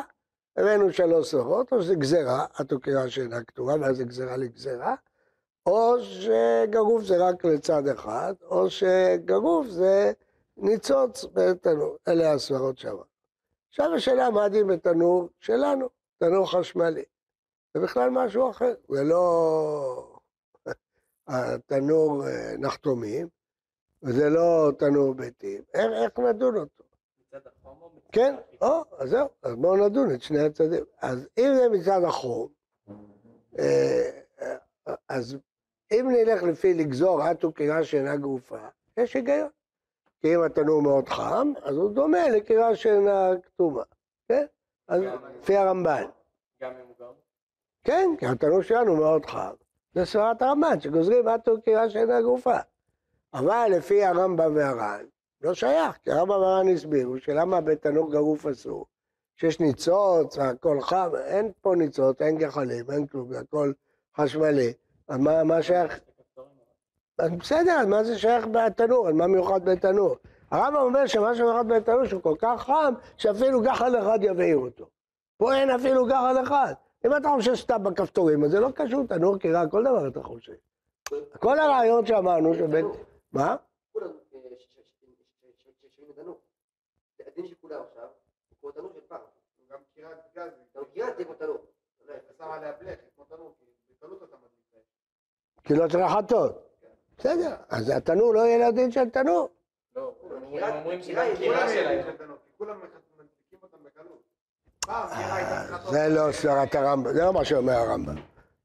הבאנו 0.56 0.92
שלוש 0.92 1.30
סברות, 1.30 1.72
או 1.72 1.82
שזה 1.82 1.94
גזירה, 1.94 2.46
התוקרה 2.54 3.10
שאינה 3.10 3.44
כתובה, 3.44 3.74
ואז 3.80 3.96
זה 3.96 4.04
גזירה 4.04 4.36
לגזירה, 4.36 4.94
או 5.66 5.96
שגרוף 6.00 7.02
זה 7.02 7.28
רק 7.28 7.44
לצד 7.44 7.88
אחד, 7.88 8.34
או 8.44 8.70
שגרוף 8.70 9.66
זה 9.66 10.12
ניצוץ 10.56 11.24
בתנור. 11.32 11.96
אלה 12.08 12.32
הסברות 12.32 12.78
שם. 12.78 12.96
עכשיו 13.68 13.94
השאלה 13.94 14.30
מה 14.30 14.44
הדין 14.44 14.66
בתנור 14.66 15.28
שלנו, 15.40 15.88
תנור 16.18 16.52
חשמלי. 16.52 17.04
זה 17.74 17.80
בכלל 17.80 18.10
משהו 18.10 18.50
אחר, 18.50 18.74
זה 18.88 19.04
לא 19.04 20.18
התנור 21.28 22.26
אה, 22.26 22.56
נחתומים, 22.58 23.28
וזה 24.02 24.30
לא 24.30 24.72
תנור 24.78 25.14
ביתים. 25.14 25.62
איך, 25.74 25.92
איך 25.92 26.18
נדון 26.18 26.56
אותו? 26.56 26.84
מצד 27.34 27.46
החום 27.46 27.82
או 27.82 27.90
מצד 27.96 28.12
כן? 28.12 28.34
או, 28.62 28.84
אז 28.98 29.10
זהו, 29.10 29.28
אז 29.42 29.54
בואו 29.54 29.88
נדון 29.88 30.14
את 30.14 30.22
שני 30.22 30.40
הצדדים. 30.40 30.84
אז 31.02 31.28
אם 31.38 31.54
זה 31.54 31.68
מצד 31.68 32.04
החום, 32.04 32.48
אה, 33.58 34.10
אה, 34.42 34.94
אז 35.08 35.36
אם 35.92 36.08
נלך 36.10 36.42
לפי 36.42 36.74
לגזור 36.74 37.22
עד 37.22 37.44
וקירה 37.44 37.84
שאינה 37.84 38.16
גרופה, 38.16 38.58
יש 38.96 39.14
היגיון. 39.14 39.48
כי 40.20 40.34
אם 40.34 40.42
התנור 40.42 40.82
מאוד 40.82 41.08
חם, 41.08 41.52
אז 41.62 41.76
הוא 41.76 41.90
דומה 41.90 42.28
לקירה 42.28 42.76
שאינה 42.76 43.30
כתומה, 43.42 43.82
כן? 44.28 44.46
אז 44.88 45.02
לפי 45.38 45.56
הרמב"ן. 45.56 46.04
גם 46.62 46.70
אם 46.70 46.86
הוא 46.86 46.94
גרוף? 46.98 47.16
כן, 47.84 48.10
כי 48.18 48.26
התנור 48.26 48.62
שלנו 48.62 48.96
מאוד 48.96 49.26
חם. 49.26 49.54
זה 49.94 50.04
סברת 50.04 50.42
הרמב"ן, 50.42 50.80
שגוזרים 50.80 51.28
עד 51.28 51.48
וקירה 51.48 51.90
שאינה 51.90 52.20
גרופה. 52.20 52.56
אבל 53.34 53.68
לפי 53.76 54.04
הרמב"ם 54.04 54.54
והר"ן, 54.56 55.04
לא 55.40 55.54
שייך, 55.54 55.96
כי 56.02 56.10
הרמב"ם 56.10 56.40
והר"ן 56.40 56.68
הסבירו 56.68 57.18
שלמה 57.18 57.60
בתנור 57.60 58.10
גרוף 58.10 58.46
אסור. 58.46 58.86
שיש 59.36 59.60
ניצוץ, 59.60 60.38
הכל 60.38 60.80
חם, 60.80 61.10
אין 61.24 61.52
פה 61.60 61.74
ניצוץ, 61.76 62.22
אין 62.22 62.38
גחלים, 62.38 62.90
אין 62.90 63.06
כלום, 63.06 63.32
הכל 63.32 63.72
חשמלי. 64.16 64.72
אז 65.08 65.18
מה, 65.18 65.44
מה 65.44 65.62
שייך? 65.62 66.00
אז 67.18 67.30
בסדר, 67.30 67.72
אז 67.80 67.86
מה 67.86 68.04
זה 68.04 68.18
שייך 68.18 68.46
בתנור? 68.46 69.08
אז 69.08 69.14
מה 69.14 69.26
מיוחד 69.26 69.64
בתנור? 69.64 70.16
הרמב"ם 70.50 70.80
אומר 70.80 71.06
שמה 71.06 71.34
שמיוחד 71.34 71.68
בתנור 71.68 72.04
שהוא 72.06 72.22
כל 72.22 72.34
כך 72.38 72.62
חם, 72.62 72.94
שאפילו 73.16 73.60
גחל 73.62 73.98
אחד 73.98 74.18
יבעיר 74.22 74.56
אותו. 74.56 74.86
פה 75.36 75.54
אין 75.54 75.70
אפילו 75.70 76.06
גחל 76.06 76.42
אחד. 76.42 76.72
אם 77.06 77.16
אתה 77.16 77.28
חושב 77.36 77.54
סתם 77.54 77.82
בכפתורים, 77.82 78.44
אז 78.44 78.50
זה 78.50 78.60
לא 78.60 78.68
קשור, 78.74 79.06
תנור 79.06 79.38
קירה, 79.38 79.68
כל 79.68 79.84
דבר 79.84 80.08
אתה 80.08 80.22
חושב. 80.22 80.52
כל 81.38 81.58
הרעיון 81.58 82.06
שאמרנו 82.06 82.54
שבית... 82.54 82.86
מה? 83.32 83.56
כולם 83.92 84.06
אה, 84.06 84.40
ש- 84.58 84.62
ש- 84.62 84.76
ש- 84.76 85.04
ש- 85.62 85.68
ש- 85.80 85.96
שומעים 85.96 86.14
לדנו. 86.18 86.36
הדין 87.26 87.46
של 87.46 87.54
כולם 87.60 87.80
עכשיו, 87.88 88.02
הוא 88.48 88.56
כמו 88.60 88.69
תנור 88.80 88.92
פעם. 89.08 89.20
גם 89.72 89.78
קירת 89.94 90.18
גז, 90.36 90.50
גם 90.76 90.82
קירת 90.94 91.16
זה 91.16 91.24
כמו 91.24 91.34
תנור. 91.34 91.58
אתה 92.04 92.12
שם 92.38 92.50
עליה 92.50 92.72
בלך, 92.80 92.98
כמו 93.16 93.24
תנור, 93.24 93.54
כי 93.58 93.64
בקלות 93.98 94.22
אתה 94.22 94.36
מדליק. 94.36 94.84
כי 95.64 95.74
לא 95.74 95.88
צריך 95.88 96.04
לחטות. 96.04 96.66
בסדר, 97.18 97.56
אז 97.68 97.90
התנור 97.90 98.34
לא 98.34 98.40
יהיה 98.40 98.68
לדין 98.68 98.92
של 98.92 99.10
תנור. 99.10 99.48
לא, 99.96 100.12
הם 100.22 100.74
אומרים 100.76 101.00
היא- 101.00 101.36
קירה 101.36 101.68
שלהם. 101.68 102.16
כולם 102.58 102.76
מדליקים 102.78 103.58
אותם 103.62 103.76
בקלות. 103.84 104.22
זה 105.90 106.08
לא 106.08 106.32
סברת 106.32 106.74
הרמב"ם, 106.74 107.12
זה 107.12 107.22
לא 107.24 107.32
מה 107.32 107.44
שאומר 107.44 107.72
הרמב"ם. 107.72 108.14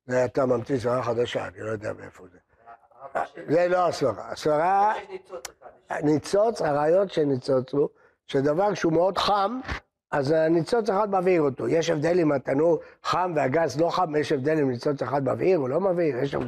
זה 0.08 0.26
אתה 0.26 0.46
ממציא 0.46 0.80
סברה 0.80 1.04
חדשה, 1.04 1.48
אני 1.48 1.60
לא 1.60 1.70
יודע 1.72 1.94
מאיפה 1.94 2.24
זה. 2.32 2.38
זה 3.50 3.68
לא 3.68 3.88
הסברה. 3.88 4.32
הסברה, 4.32 4.94
ניצוץ 6.04 6.62
הרעיון 6.62 7.10
של 7.10 7.24
ניצוץ 7.24 7.74
הוא, 7.74 7.90
שדבר 8.26 8.74
שהוא 8.74 8.94
מאוד 8.94 9.18
חם, 9.18 9.60
אז 10.12 10.32
הניצוץ 10.32 10.90
אחד 10.90 11.10
מבעיר 11.10 11.42
אותו. 11.42 11.68
יש 11.68 11.90
הבדל 11.90 12.20
אם 12.20 12.32
התנור 12.32 12.80
חם 13.04 13.34
והגז 13.36 13.80
לא 13.82 13.90
חם, 13.90 14.16
יש 14.16 14.32
הבדל 14.32 14.60
אם 14.60 14.70
ניצוץ 14.70 15.02
אחד 15.02 15.24
מבעיר 15.24 15.60
או 15.60 15.68
לא 15.68 15.80
מבעיר, 15.80 16.18
יש 16.18 16.32
שם 16.32 16.40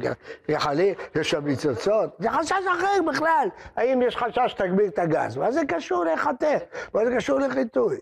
גחלים, 0.50 0.94
יש 1.14 1.30
שם 1.30 1.46
ניצוצות. 1.46 2.10
זה 2.18 2.30
חשש 2.30 2.52
אחר 2.52 3.02
בכלל. 3.12 3.48
האם 3.76 4.02
יש 4.02 4.16
חשש 4.16 4.52
שתגביר 4.52 4.86
את 4.86 4.98
הגז? 4.98 5.36
מה 5.36 5.52
זה 5.52 5.60
קשור 5.68 6.04
לחטא? 6.04 6.56
מה 6.94 7.04
זה 7.04 7.16
קשור 7.16 7.38
לחיטוי? 7.38 7.98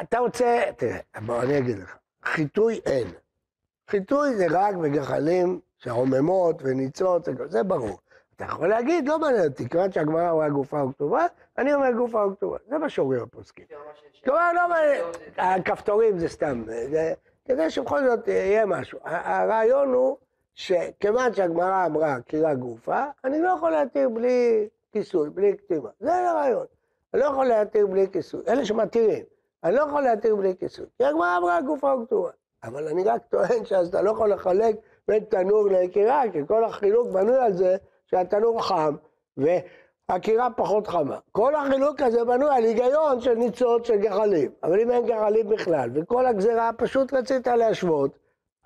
אתה 0.00 0.18
רוצה, 0.18 0.62
תראה, 0.76 0.98
בוא 1.26 1.42
אני 1.42 1.58
אגיד 1.58 1.78
לך, 1.78 1.96
חיטוי 2.24 2.80
אין. 2.86 3.08
חיטוי 3.90 4.34
זה 4.34 4.46
רק 4.50 4.74
בגחלים 4.74 5.60
שעוממות 5.78 6.56
וניצוץ, 6.62 7.28
זה 7.48 7.62
ברור. 7.62 7.98
אתה 8.36 8.44
יכול 8.44 8.68
להגיד, 8.68 9.08
לא 9.08 9.18
מעניין 9.18 9.44
אותי, 9.44 9.68
כיוון 9.68 9.92
שהגמרא 9.92 10.30
רואה 10.30 10.48
גופה 10.48 10.84
וכתובה, 10.84 11.26
אני 11.58 11.74
אומר 11.74 11.92
גופה 11.92 12.26
וכתובה. 12.26 12.58
זה 12.68 12.78
מה 12.78 12.88
שאומרים 12.88 13.22
הפוסקים. 13.22 13.64
כלומר, 14.24 14.52
לא 14.52 14.68
מעניין, 14.68 15.04
הכפתורים 15.38 16.18
זה 16.18 16.28
סתם, 16.28 16.64
כדי 17.44 17.70
שבכל 17.70 18.04
זאת 18.08 18.28
יהיה 18.28 18.66
משהו. 18.66 18.98
הרעיון 19.04 19.92
הוא 19.92 20.16
שכיוון 20.54 21.34
שהגמרא 21.34 21.86
אמרה 21.86 22.20
קירה 22.20 22.54
גופה, 22.54 23.04
אני 23.24 23.42
לא 23.42 23.48
יכול 23.48 23.70
להתיר 23.70 24.08
בלי 24.08 24.68
כיסוי, 24.92 25.30
בלי 25.30 25.56
כתיבה. 25.58 25.90
זה 26.00 26.30
הרעיון. 26.30 26.66
אני 27.14 27.22
לא 27.22 27.26
יכול 27.26 27.46
להתיר 27.46 27.86
בלי 27.86 28.06
כיסוי. 28.12 28.40
אלה 28.48 28.64
שמתירים, 28.64 29.24
אני 29.64 29.74
לא 29.74 29.80
יכול 29.80 30.02
להתיר 30.02 30.36
בלי 30.36 30.56
כיסוי. 30.56 30.86
כי 30.98 31.04
הגמרא 31.04 31.38
אמרה 31.38 31.60
גופה 31.60 31.94
וכתובה. 31.94 32.30
אבל 32.64 32.88
אני 32.88 33.04
רק 33.04 33.22
טוען 33.28 33.64
שאז 33.64 33.88
אתה 33.88 34.02
לא 34.02 34.10
יכול 34.10 34.32
לחלק 34.32 34.76
בין 35.08 35.24
תנור 35.24 35.68
לקירה, 35.70 36.22
כי 36.32 36.38
כל 36.46 36.64
החילוק 36.64 37.08
בנוי 37.08 37.36
על 37.36 37.52
זה 37.52 37.76
שהתנור 38.14 38.62
חם, 38.62 38.96
והקירה 39.36 40.50
פחות 40.50 40.86
חמה. 40.86 41.18
כל 41.32 41.54
החילוק 41.54 42.00
הזה 42.00 42.24
בנוי 42.24 42.56
על 42.56 42.64
היגיון 42.64 43.20
של 43.20 43.34
ניצוץ 43.34 43.86
של 43.86 43.96
גחלים. 43.96 44.52
אבל 44.62 44.80
אם 44.80 44.90
אין 44.90 45.06
גחלים 45.06 45.48
בכלל, 45.48 45.90
וכל 45.94 46.26
הגזירה 46.26 46.70
פשוט 46.76 47.14
רצית 47.14 47.46
להשוות, 47.46 48.18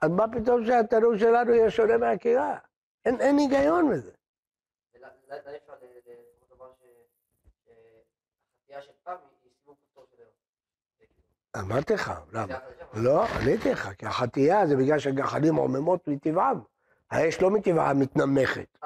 אז 0.03 0.11
מה 0.11 0.25
פתאום 0.29 0.67
שהתנור 0.67 1.17
שלנו 1.17 1.55
יהיה 1.55 1.71
שונה 1.71 1.97
מהקירה? 1.99 2.57
אין, 3.05 3.21
אין 3.21 3.39
היגיון 3.39 3.91
בזה. 3.91 4.11
אמרתי 11.59 11.95
לך, 11.95 12.13
למה? 12.33 12.59
לא, 12.95 13.25
עניתי 13.25 13.71
לך, 13.73 13.89
כי 13.99 14.07
החטייה 14.07 14.67
זה 14.67 14.77
בגלל 14.77 14.99
שהגחלים 14.99 15.55
עוממות 15.55 16.09
מטבעם. 16.09 16.61
האש 17.11 17.41
לא 17.41 17.51
מטבעה 17.51 17.95
מתנמכת. 17.95 18.79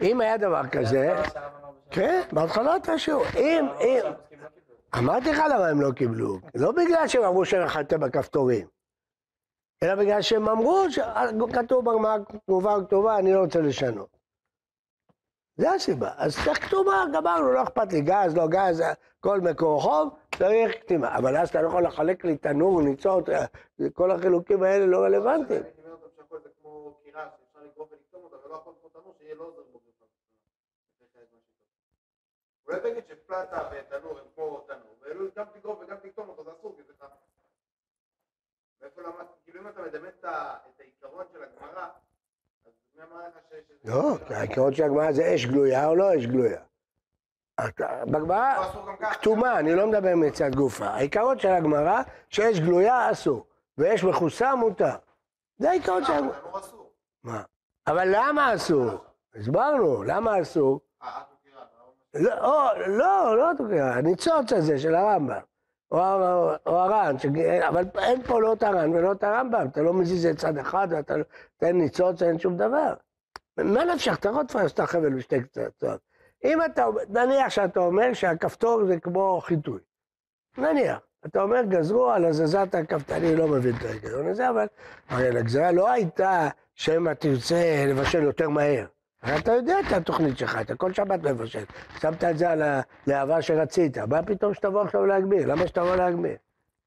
אם 0.00 0.20
היה 0.20 0.36
דבר 0.36 0.62
כזה, 0.72 1.22
כן, 1.90 2.22
בהתחלה 2.32 2.76
אתה 2.76 2.98
שיעור. 2.98 3.24
אם, 3.36 3.66
אם, 3.80 4.12
אמרתי 4.98 5.32
לך 5.32 5.42
למה 5.50 5.68
הם 5.68 5.80
לא 5.80 5.92
קיבלו, 5.92 6.38
לא 6.54 6.72
בגלל 6.72 7.08
שהם 7.08 7.24
אמרו 7.24 7.44
שהם 7.44 7.64
מחטא 7.64 7.96
בכפתורים, 7.96 8.66
אלא 9.82 9.94
בגלל 9.94 10.22
שהם 10.22 10.48
אמרו 10.48 10.84
שכתוב 10.90 11.90
בגמרא 11.90 12.16
כתובה 12.28 12.78
וכתובה, 12.78 13.18
אני 13.18 13.32
לא 13.32 13.40
רוצה 13.40 13.60
לשנות. 13.60 14.22
זה 15.56 15.70
הסיבה. 15.70 16.10
אז 16.16 16.36
צריך 16.44 16.66
כתובה, 16.66 17.04
גמרנו, 17.12 17.52
לא 17.52 17.62
אכפת 17.62 17.92
לי, 17.92 18.00
גז, 18.00 18.36
לא 18.36 18.46
גז, 18.46 18.82
כל 19.20 19.40
מקור 19.40 19.82
חום, 19.82 20.10
צריך 20.38 20.72
כתימה. 20.80 21.18
אבל 21.18 21.36
אז 21.36 21.48
אתה 21.48 21.62
לא 21.62 21.68
יכול 21.68 21.82
לחלק 21.82 22.24
לי 22.24 22.36
תנור, 22.36 22.82
ניצות, 22.82 23.28
כל 23.92 24.10
החילוקים 24.10 24.62
האלה 24.62 24.86
לא 24.86 24.98
רלוונטיים. 24.98 25.62
אולי 32.66 32.80
תגיד 32.80 33.04
שפלטה 33.08 33.68
ותנור 33.72 34.18
הם 34.18 34.24
כמו 34.34 34.64
תנור, 34.66 34.96
ואלו 35.00 35.26
גם 35.36 35.44
תגרוף 35.54 35.78
וגם 35.80 35.96
תקטום 35.96 36.28
אותו, 36.28 36.44
זה 36.44 36.50
אסור, 36.60 36.76
כי 36.76 36.82
זה 36.82 36.92
חם. 37.00 37.06
מאיפה 38.82 39.02
למדת? 39.02 39.26
כאילו 39.44 39.60
אם 39.60 39.68
אתה 39.68 39.82
מדמיין 39.82 40.14
את 40.20 40.24
העיקרון 40.80 41.24
של 41.32 41.42
הגמרא, 41.42 41.86
אז 42.66 42.72
מי 42.96 43.02
אמר 43.02 43.28
לך 43.28 43.34
ש... 43.50 43.52
לא, 43.84 44.16
העיקרון 44.30 44.74
של 44.74 44.82
הגמרא 44.82 45.12
זה 45.12 45.34
אש 45.34 45.46
גלויה 45.46 45.86
או 45.86 45.96
לא 45.96 46.18
אש 46.18 46.26
גלויה. 46.26 46.62
בגמרא. 48.06 48.72
כתומה, 49.12 49.58
אני 49.58 49.74
לא 49.74 49.86
מדבר 49.86 50.14
מצד 50.16 50.54
גופה. 50.54 50.86
העיקרון 50.86 51.38
של 51.38 51.48
הגמרא, 51.48 52.02
שאש 52.28 52.60
גלויה 52.60 53.10
אסור, 53.10 53.46
ואש 53.78 54.04
מכוסה 54.04 54.54
מותר. 54.54 54.96
זה 55.58 55.70
העיקרון 55.70 56.04
של 56.04 56.12
הגמרא. 56.12 56.60
מה? 57.24 57.42
אבל 57.86 58.08
למה 58.12 58.54
אסור? 58.54 58.90
הסברנו, 59.34 60.02
למה 60.02 60.40
אסור? 60.42 60.80
אה, 61.02 61.20
את 61.20 61.26
מכירה, 61.32 61.62
אתה 61.62 61.80
אומר 61.80 61.92
לא, 62.14 62.70
לא, 62.86 63.36
לא 63.36 63.50
תוקע, 63.58 63.94
הניצוץ 63.94 64.52
הזה 64.52 64.78
של 64.78 64.94
הרמב"ם, 64.94 65.40
או, 65.90 65.98
הר"ן. 66.66 67.16
אבל 67.68 67.84
אין 67.98 68.22
פה 68.22 68.40
לא 68.40 68.52
את 68.52 68.62
הר"ן 68.62 68.90
ולא 68.94 69.12
את 69.12 69.24
הרמב"ם, 69.24 69.66
אתה 69.72 69.82
לא 69.82 69.94
מזיז 69.94 70.26
את 70.26 70.38
צד 70.38 70.58
אחד 70.58 70.88
ואתה 70.90 71.16
לא- 71.16 71.24
תן 71.56 71.76
ניצוץ, 71.76 72.22
אין 72.22 72.38
שום 72.38 72.56
דבר. 72.56 72.94
מה 73.56 73.84
נפשך, 73.84 74.16
אתה 74.18 74.28
יכול 74.28 74.40
לתפוס 74.42 74.72
את 74.72 74.80
החבל 74.80 75.14
בשתי 75.14 75.42
קצת. 75.42 75.98
אם 76.44 76.58
אתה, 76.64 76.86
נניח 77.08 77.48
שאתה 77.48 77.80
אומר 77.80 78.12
שהכפתור 78.12 78.84
זה 78.86 79.00
כמו 79.00 79.40
חיטוי, 79.40 79.80
נניח, 80.58 80.98
אתה 81.26 81.42
אומר 81.42 81.62
גזרו 81.62 82.10
על 82.10 82.24
הזזת 82.24 82.74
הכפתור, 82.74 83.16
אני 83.16 83.36
לא 83.36 83.48
מבין 83.48 83.76
את 83.76 83.84
ההיגיון 83.84 84.28
הזה, 84.28 84.48
אבל 84.48 84.66
הרי 85.08 85.30
לא 85.72 85.90
הייתה 85.90 86.48
שמא 86.74 87.12
תרצה 87.12 87.84
לבשל 87.88 88.22
יותר 88.22 88.48
מהר. 88.48 88.84
הרי 89.22 89.38
אתה 89.38 89.52
יודע 89.52 89.80
את 89.80 89.92
התוכנית 89.92 90.38
שלך, 90.38 90.58
אתה 90.60 90.74
כל 90.74 90.92
שבת 90.92 91.22
מבשל. 91.22 91.64
שמת 92.00 92.24
את 92.24 92.38
זה 92.38 92.50
על 92.50 92.62
הלהבה 92.62 93.42
שרצית, 93.42 93.98
מה 93.98 94.22
פתאום 94.22 94.54
שתבוא 94.54 94.82
עכשיו 94.82 95.06
להגביר? 95.06 95.46
למה 95.46 95.66
שתבוא 95.66 95.96
להגביר? 95.96 96.36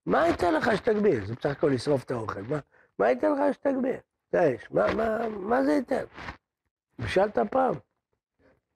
מה 0.05 0.27
ייתן 0.27 0.53
לך 0.53 0.77
שתגביר? 0.77 1.25
זה 1.25 1.33
בסך 1.35 1.49
הכל 1.49 1.67
לשרוף 1.67 2.03
את 2.03 2.11
האוכל. 2.11 2.41
מה, 2.41 2.59
מה 2.99 3.09
ייתן 3.09 3.31
לך 3.31 3.53
שתגביר? 3.53 3.97
את 4.29 4.35
האש. 4.35 4.71
מה, 4.71 4.93
מה, 4.93 5.29
מה 5.29 5.63
זה 5.63 5.71
ייתן? 5.71 6.03
בישלת 6.99 7.37
פעם. 7.51 7.73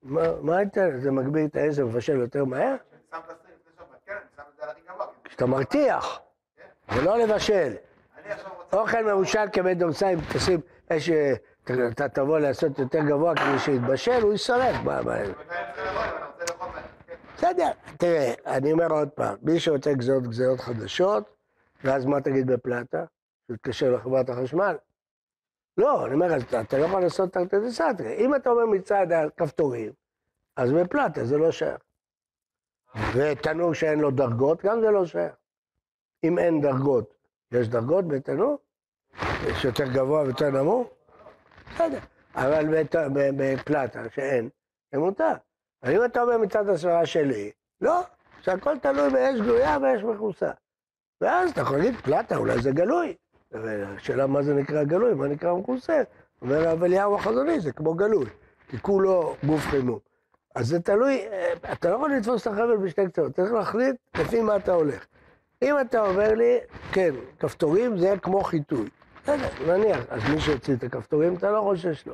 מה, 0.04 0.22
מה 0.42 0.62
ייתן? 0.62 1.00
זה 1.00 1.12
מגביר 1.12 1.46
את 1.46 1.56
האש 1.56 1.80
ומבשל 1.80 2.16
יותר 2.16 2.46
מהר? 2.46 2.76
כן, 4.06 4.18
זה 4.58 4.66
כשאתה 5.24 5.46
מרתיח, 5.46 6.22
ולא 6.96 7.18
לבשל. 7.18 7.74
אוכל 8.74 9.14
מבושל 9.14 9.50
כבית 9.52 9.78
דורסיים, 9.78 10.20
תשים 10.34 10.60
אש, 10.90 11.10
אה, 11.10 11.34
אתה 11.92 12.10
תבוא 12.10 12.40
לעשות 12.40 12.80
יותר 12.80 13.00
גבוה 13.00 13.36
כדי 13.36 13.60
שיתבשל, 13.60 14.22
הוא 14.22 14.32
יישרף. 14.32 14.76
כן. 14.76 15.32
בסדר, 17.38 17.70
תראה, 17.98 18.34
אני 18.46 18.72
אומר 18.72 18.88
עוד 18.92 19.10
פעם, 19.10 19.36
מי 19.42 19.60
שרוצה 19.60 19.94
גזרות 19.94 20.24
גזרות 20.28 20.60
חדשות, 20.60 21.36
ואז 21.84 22.06
מה 22.06 22.22
תגיד 22.22 22.48
בפלטה? 22.52 23.04
שתתקשר 23.52 23.92
לחברת 23.96 24.30
החשמל? 24.30 24.76
לא, 25.78 26.06
אני 26.06 26.14
אומר, 26.14 26.38
אתה- 26.38 26.78
לא 26.78 26.86
יכול 26.86 27.02
לעשות 27.02 27.34
תרתי 27.34 27.56
דסתרי. 27.68 28.16
אם 28.18 28.36
אתה 28.36 28.50
אומר 28.50 28.66
מצד 28.66 29.08
הכפתורים, 29.12 29.92
אז 30.58 30.72
בפלטה 30.72 31.26
זה 31.26 31.38
לא 31.38 31.52
שייך. 31.52 31.78
ותנור 33.16 33.74
שאין 33.74 34.00
לו 34.00 34.12
דרגות, 34.12 34.66
גם 34.66 34.82
זה 34.82 34.92
לא 34.92 35.06
שייך. 35.06 35.34
אם 36.24 36.40
אין 36.40 36.62
דרגות, 36.62 37.14
יש 37.52 37.68
דרגות 37.68 38.08
בתנור? 38.08 38.58
יש 39.48 39.66
יותר 39.66 39.88
גבוה 39.94 40.22
ויותר 40.22 40.50
נמוך? 40.50 40.88
בסדר. 41.76 42.00
אבל 42.36 42.84
בפלטה 43.38 44.04
שאין, 44.16 44.50
זה 44.92 45.00
מותר. 45.00 45.34
אבל 45.84 45.96
אם 45.96 46.06
אתה 46.06 46.22
אומר 46.22 46.38
מצד 46.38 46.70
הסברה 46.70 47.06
שלי, 47.06 47.52
לא, 47.82 48.02
שהכל 48.42 48.78
תלוי 48.78 49.10
באש 49.10 49.40
גלויה 49.40 49.78
ואש 49.82 50.04
מכוסה. 50.04 50.52
ואז 51.22 51.52
אתה 51.52 51.62
יכול 51.62 51.78
להגיד, 51.78 51.96
פלטה, 51.96 52.36
אולי 52.36 52.62
זה 52.62 52.72
גלוי. 52.72 53.16
השאלה 53.54 54.28
מה 54.28 54.44
זה 54.44 54.54
נקרא 54.54 54.84
גלוי, 54.84 55.14
מה 55.14 55.28
נקרא 55.28 55.54
מכוסה. 55.54 56.04
אומר 56.42 56.68
הרב 56.68 56.84
אליהו 56.84 57.16
החזוני, 57.16 57.60
זה 57.60 57.72
כמו 57.72 57.94
גלוי, 57.94 58.26
כי 58.68 58.78
כולו 58.82 59.36
גוף 59.46 59.62
חימום. 59.62 60.00
אז 60.56 60.68
זה 60.68 60.80
תלוי, 60.80 61.28
אה, 61.32 61.54
אתה 61.74 61.90
לא 61.90 61.96
יכול 61.96 62.12
לתפוס 62.14 62.42
את 62.42 62.48
החבל 62.48 62.78
בשתי 62.78 63.08
קצוות, 63.08 63.36
צריך 63.36 63.54
להחליט 63.54 63.96
לפי 64.16 64.42
מה 64.42 64.56
אתה 64.56 64.74
הולך. 64.74 65.06
אם 65.62 65.76
אתה 65.82 66.02
אומר 66.02 66.34
לי, 66.34 66.58
כן, 66.92 67.12
כפתורים 67.40 67.98
זה 67.98 68.14
כמו 68.22 68.44
חיטוי. 68.44 68.90
בסדר, 69.30 69.74
נניח, 69.74 70.06
אז 70.10 70.22
מי 70.34 70.42
שהוציא 70.42 70.74
את 70.76 70.84
הכפתורים, 70.84 71.36
אתה 71.36 71.52
לא 71.52 71.62
חושש 71.62 72.08
לו. 72.08 72.14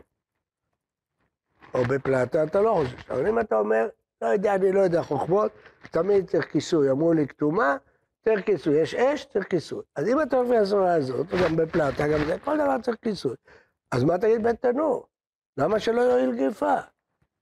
או 1.73 1.83
בפלטה, 1.83 2.43
אתה 2.43 2.61
לא 2.61 2.73
חושש. 2.73 3.09
אבל 3.09 3.27
אם 3.27 3.39
אתה 3.39 3.55
אומר, 3.55 3.87
לא 4.21 4.27
יודע, 4.27 4.55
אני 4.55 4.71
לא 4.71 4.79
יודע 4.79 5.03
חוכמות, 5.03 5.51
תמיד 5.91 6.29
צריך 6.29 6.51
כיסוי. 6.51 6.91
אמרו 6.91 7.13
לי 7.13 7.27
כתומה, 7.27 7.77
צריך 8.25 8.45
כיסוי. 8.45 8.81
יש 8.81 8.95
אש, 8.95 9.25
צריך 9.25 9.47
כיסוי. 9.47 9.81
אז 9.95 10.07
אם 10.07 10.21
אתה 10.21 10.41
לפי 10.41 10.57
הסורה 10.57 10.93
הזאת, 10.93 11.27
גם 11.43 11.55
בפלטה, 11.55 12.07
גם 12.07 12.25
זה, 12.25 12.37
כל 12.43 12.57
דבר 12.57 12.81
צריך 12.81 12.97
כיסוי. 13.01 13.35
אז 13.91 14.03
מה 14.03 14.17
תגיד 14.17 14.43
בתנור? 14.43 15.07
למה 15.57 15.79
שלא 15.79 16.01
יועיל 16.01 16.35
גריפה? 16.35 16.75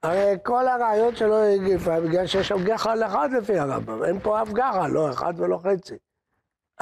הרי 0.04 0.36
כל 0.44 0.68
הרעיון 0.68 1.16
שלא 1.16 1.34
יועיל 1.34 1.64
גריפה, 1.64 2.02
בגלל 2.02 2.28
שיש 2.28 2.48
שם 2.48 2.64
גחל 2.64 3.04
אחד 3.04 3.30
לפי 3.38 3.60
הרמב"ם, 3.60 4.04
אין 4.04 4.20
פה 4.20 4.42
אף 4.42 4.50
גחל, 4.50 4.88
לא 4.88 5.10
אחד 5.10 5.34
ולא 5.38 5.58
חצי. 5.64 5.98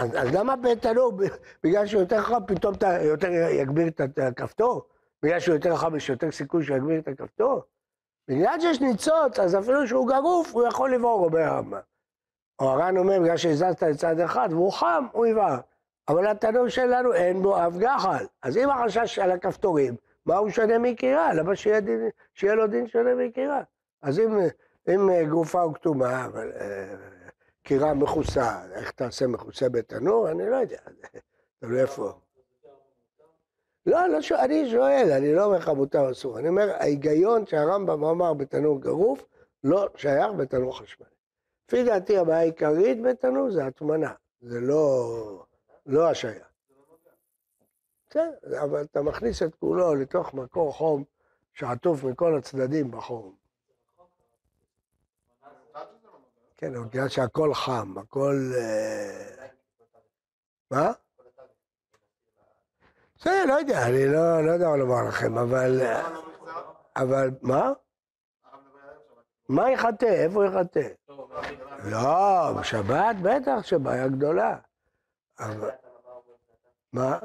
אז, 0.02 0.10
אז 0.18 0.36
למה 0.36 0.56
בתנור, 0.56 1.14
בגלל 1.64 1.86
שהוא 1.86 2.02
יותר 2.02 2.22
חם, 2.22 2.46
פתאום 2.48 2.74
אתה 2.74 3.02
יותר 3.02 3.30
יגביר 3.52 3.88
את 3.88 4.02
הכפתור? 4.18 4.86
בגלל 5.24 5.40
שהוא 5.40 5.56
יותר 5.56 5.76
חם, 5.76 5.96
יש 5.96 6.10
יותר 6.10 6.32
סיכוי 6.32 6.64
שהוא 6.64 6.78
יגביר 6.78 7.00
את 7.00 7.08
הכפתור? 7.08 7.62
בגלל 8.28 8.60
שיש 8.60 8.82
ניצוץ, 8.82 9.40
אז 9.40 9.56
אפילו 9.56 9.88
שהוא 9.88 10.08
גרוף, 10.08 10.54
הוא 10.54 10.68
יכול 10.68 10.94
לברור, 10.94 11.26
אומר 11.26 11.40
הרמב"ם. 11.40 11.80
או 12.60 12.70
הר"ן 12.70 12.98
אומר, 12.98 13.20
בגלל 13.20 13.38
שהזזת 13.38 13.84
לצד 13.84 14.20
אחד 14.20 14.50
והוא 14.52 14.72
חם, 14.72 15.06
הוא 15.12 15.26
יבער. 15.26 15.60
אבל 16.08 16.28
התנור 16.28 16.70
שלנו 16.70 17.14
אין 17.14 17.42
בו 17.42 17.68
אף 17.68 17.74
גחל. 17.78 18.26
אז 18.42 18.58
אם 18.58 18.70
החשש 18.70 19.20
על 19.20 19.32
הכפתורים, 19.32 19.96
מה 20.26 20.36
הוא 20.36 20.50
שונה 20.50 20.78
מקירה? 20.78 21.34
למה 21.34 21.56
שיהיה, 21.56 21.80
דין, 21.80 22.10
שיהיה 22.34 22.56
לו 22.56 22.68
דין 22.68 22.88
שונה 22.88 23.16
מקירה? 23.16 23.62
אז 24.02 24.20
אם, 24.20 24.40
אם 24.88 25.10
אה, 25.10 25.26
גופה 25.26 25.62
הוא 25.62 25.74
כתומה, 25.74 26.26
אבל 26.26 26.52
אה, 26.60 26.96
קירה 27.64 27.94
מכוסה, 27.94 28.72
איך 28.74 28.92
תעשה 28.92 29.28
מכוסה 29.28 29.70
בתנור? 29.70 30.32
אני 30.32 30.50
לא 30.50 30.56
יודע. 30.56 30.78
תלוי 31.60 31.82
איפה. 31.82 32.14
לא, 33.86 34.08
לא 34.08 34.22
שואל, 34.22 34.40
אני 34.40 34.72
שואל, 34.72 35.12
אני 35.18 35.36
לא 35.36 35.46
אומר 35.46 35.58
לך 35.58 35.70
מותר 35.70 36.00
או 36.00 36.12
אסור. 36.12 36.40
אני 36.40 36.48
אומר, 36.48 36.70
ההיגיון 36.80 37.46
שהרמב"ם 37.46 38.04
אמר 38.04 38.34
בתנור 38.34 38.82
גרוף, 38.82 39.26
לא 39.64 39.88
שייך 39.96 40.32
בתנור 40.38 40.80
חשמלי. 40.80 41.10
לפי 41.68 41.84
דעתי 41.84 42.18
הבעיה 42.18 42.40
העיקרית 42.40 43.02
בתנור 43.02 43.52
זה 43.52 43.66
הטמנה, 43.66 44.14
זה 44.42 44.60
לא, 44.60 45.44
לא 45.86 46.10
השעיה. 46.10 46.46
בסדר, 48.10 48.64
אבל 48.64 48.82
אתה 48.82 49.02
מכניס 49.02 49.44
את 49.44 49.56
כולו 49.56 49.96
לתוך 49.96 50.34
מקור 50.34 50.74
חום 50.74 51.04
שעטוף 51.54 52.04
מכל 52.04 52.38
הצדדים 52.38 52.92
בחום. 52.92 53.41
כן, 56.62 56.76
אבל 56.76 56.86
בגלל 56.86 57.10
שהכל 57.10 57.54
חם, 57.54 57.98
הכל... 57.98 58.36
אה, 58.58 59.48
מה? 60.72 60.92
בסדר, 63.16 63.46
לא 63.48 63.54
יודע, 63.54 63.88
אני 63.88 64.06
לא, 64.06 64.46
לא 64.46 64.52
יודע 64.52 64.68
מה 64.68 64.78
לומר 64.78 65.08
לכם, 65.08 65.38
אבל... 65.38 65.76
מחזר? 65.76 66.22
אבל 66.96 67.30
מה? 67.42 67.72
מה 69.50 69.72
יחטא? 69.72 70.06
איפה 70.06 70.46
יחטא? 70.46 70.88
לא, 71.84 72.54
זה? 72.54 72.60
בשבת 72.60 73.16
בטח 73.24 73.64
שבעיה 73.64 74.08
גדולה. 74.08 74.58
מה. 76.94 77.20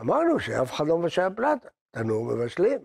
אמרנו 0.00 0.40
שאף 0.40 0.72
אחד 0.72 0.86
לא 0.86 0.98
מבשל 0.98 1.34
פלטה. 1.36 1.68
תנור 1.90 2.24
מבשלים. 2.24 2.80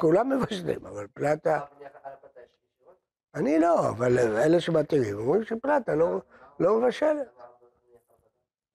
כולם 0.00 0.28
מבשלים, 0.28 0.86
אבל 0.86 1.06
פלטה... 1.06 1.56
הרב 1.56 1.68
מניח 1.78 1.92
על 2.02 2.12
הפלטה 2.12 2.40
יש 2.40 2.50
ישירות? 2.74 2.96
אני 3.34 3.58
לא, 3.58 3.88
אבל 3.88 4.18
אלה 4.18 4.60
שמתירים 4.60 5.18
אומרים 5.18 5.44
שפלטה 5.44 5.94
לא, 5.94 6.20
לא 6.60 6.78
מבשלת. 6.78 7.28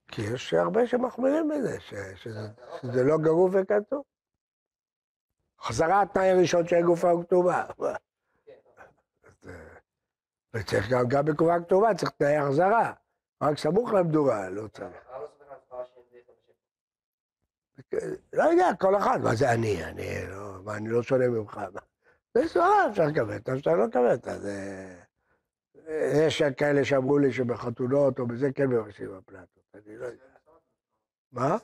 כי 0.07 0.21
יש 0.21 0.53
הרבה 0.53 0.87
שמחמירים 0.87 1.49
בזה, 1.49 1.79
ש, 1.79 1.93
שזה, 2.15 2.39
שזה 2.81 3.03
לא 3.03 3.17
גרוף 3.17 3.51
וכתוב. 3.53 4.03
חזרה 5.61 6.01
התנאי 6.01 6.29
הראשון 6.29 6.67
של 6.67 6.81
גופה 6.81 7.13
וכתובה. 7.15 7.65
אה, 7.81 7.95
וצריך 10.53 10.89
גם, 10.89 11.07
גם 11.07 11.25
בקומה 11.25 11.59
כתובה 11.63 11.95
צריך 11.95 12.11
תנאי 12.11 12.35
החזרה. 12.35 12.93
רק 13.41 13.57
סמוך 13.57 13.93
למדורה, 13.93 14.49
לא 14.49 14.67
צריך. 14.67 15.13
לא 18.33 18.43
יודע, 18.43 18.69
כל 18.79 18.97
אחד, 18.97 19.19
מה 19.23 19.35
זה 19.35 19.51
אני? 19.51 19.85
אני 19.85 20.27
לא, 20.27 20.73
אני 20.75 20.89
לא 20.89 21.03
שונה 21.03 21.27
ממך. 21.27 21.59
זה 22.33 22.47
סברה, 22.47 22.89
אפשר 22.89 23.03
לקבל 23.03 23.37
אותה, 23.37 23.53
אפשר 23.53 23.71
לא 23.71 23.85
לקבל 23.85 24.11
אותה. 24.11 24.31
יש 26.27 26.41
כאלה 26.57 26.85
שאמרו 26.85 27.19
לי 27.19 27.33
שבחתונות 27.33 28.19
או 28.19 28.27
בזה 28.27 28.51
כן 28.55 28.67
מבקשים 28.67 29.13
הפלטות, 29.13 29.63
אני 29.73 29.97
לא 29.97 30.05
יודע. 30.05 30.25
מה? 31.31 31.57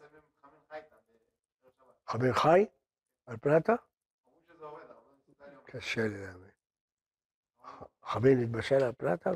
חבר 2.07 2.33
חי? 2.33 2.65
על 3.25 3.37
פלטה? 3.37 3.73
קשה 5.65 6.01
לי 6.01 6.25
להאמין. 6.25 6.49
חבר 8.03 8.29
מתבשל 8.37 8.83
על 8.83 8.91
פלטה? 8.91 9.31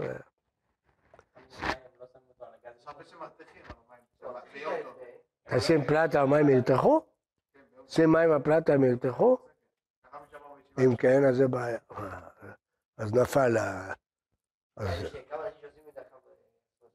תשים 5.55 5.85
פלטה, 5.87 6.21
המים 6.21 6.49
ירתחו? 6.49 7.01
שים 7.87 8.11
מים 8.11 8.31
על 8.31 8.41
פלטה, 8.41 8.73
הם 8.73 8.83
ירתחו? 8.83 9.37
אם 10.79 10.95
כן, 10.95 11.25
אז 11.29 11.35
זה 11.35 11.47
בעיה. 11.47 11.77
אז 12.97 13.13
נפל 13.13 13.57
ה... 13.57 13.93
אה, 14.79 14.85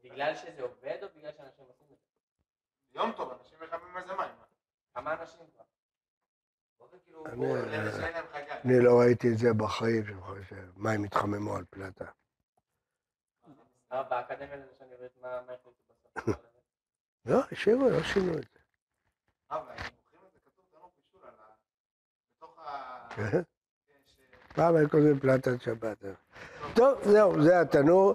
בגלל 0.05 0.35
שזה 0.37 0.63
עובד 0.63 0.99
או 1.03 1.09
בגלל 1.17 1.33
שאנשים 1.37 1.65
עושים 1.69 1.87
את 1.93 1.99
זה? 1.99 2.99
יום 2.99 3.13
טוב, 3.17 3.33
אנשים 3.41 3.59
מחממים 3.63 3.97
על 3.97 4.07
זה 4.07 4.15
מים. 4.15 4.35
כמה 4.95 5.13
אנשים 5.21 5.41
כבר? 5.55 5.65
באופן 6.79 6.97
כאילו, 7.05 7.27
אני- 8.65 8.81
לא 8.85 9.01
ראיתי 9.01 9.29
את 9.33 9.39
זה 9.39 9.49
בחיים, 9.57 10.05
שמים 10.49 11.05
התחממו 11.05 11.57
על 11.57 11.65
פלטה. 11.71 12.05
אה, 13.93 14.03
באקדמיה 14.03 14.57
ללשון 14.57 14.93
עברית, 14.93 15.13
מה 15.21 15.41
מה 15.47 15.53
החליטו 15.53 15.71
בסוף? 15.89 16.37
לא, 17.27 17.39
השאירו, 17.53 17.91
לא 17.91 18.03
שינו 18.03 18.33
את 18.33 18.45
זה. 18.53 18.59
אבל 19.51 19.71
הם 19.71 19.77
מוכרים 20.03 20.23
את 20.27 20.33
זה, 20.33 20.39
כתוב 20.45 20.65
תנור 20.71 20.93
בישול 20.97 21.29
על 21.29 21.35
ה... 21.41 21.45
בתוך 22.37 22.59
ה... 22.59 23.09
פעם 24.55 24.77
היו 24.77 24.89
קוראים 24.89 25.19
פלטת 25.19 25.63
שבת. 25.63 26.05
טוב, 26.75 26.99
זהו, 27.05 27.43
זה 27.43 27.61
התנור. 27.61 28.15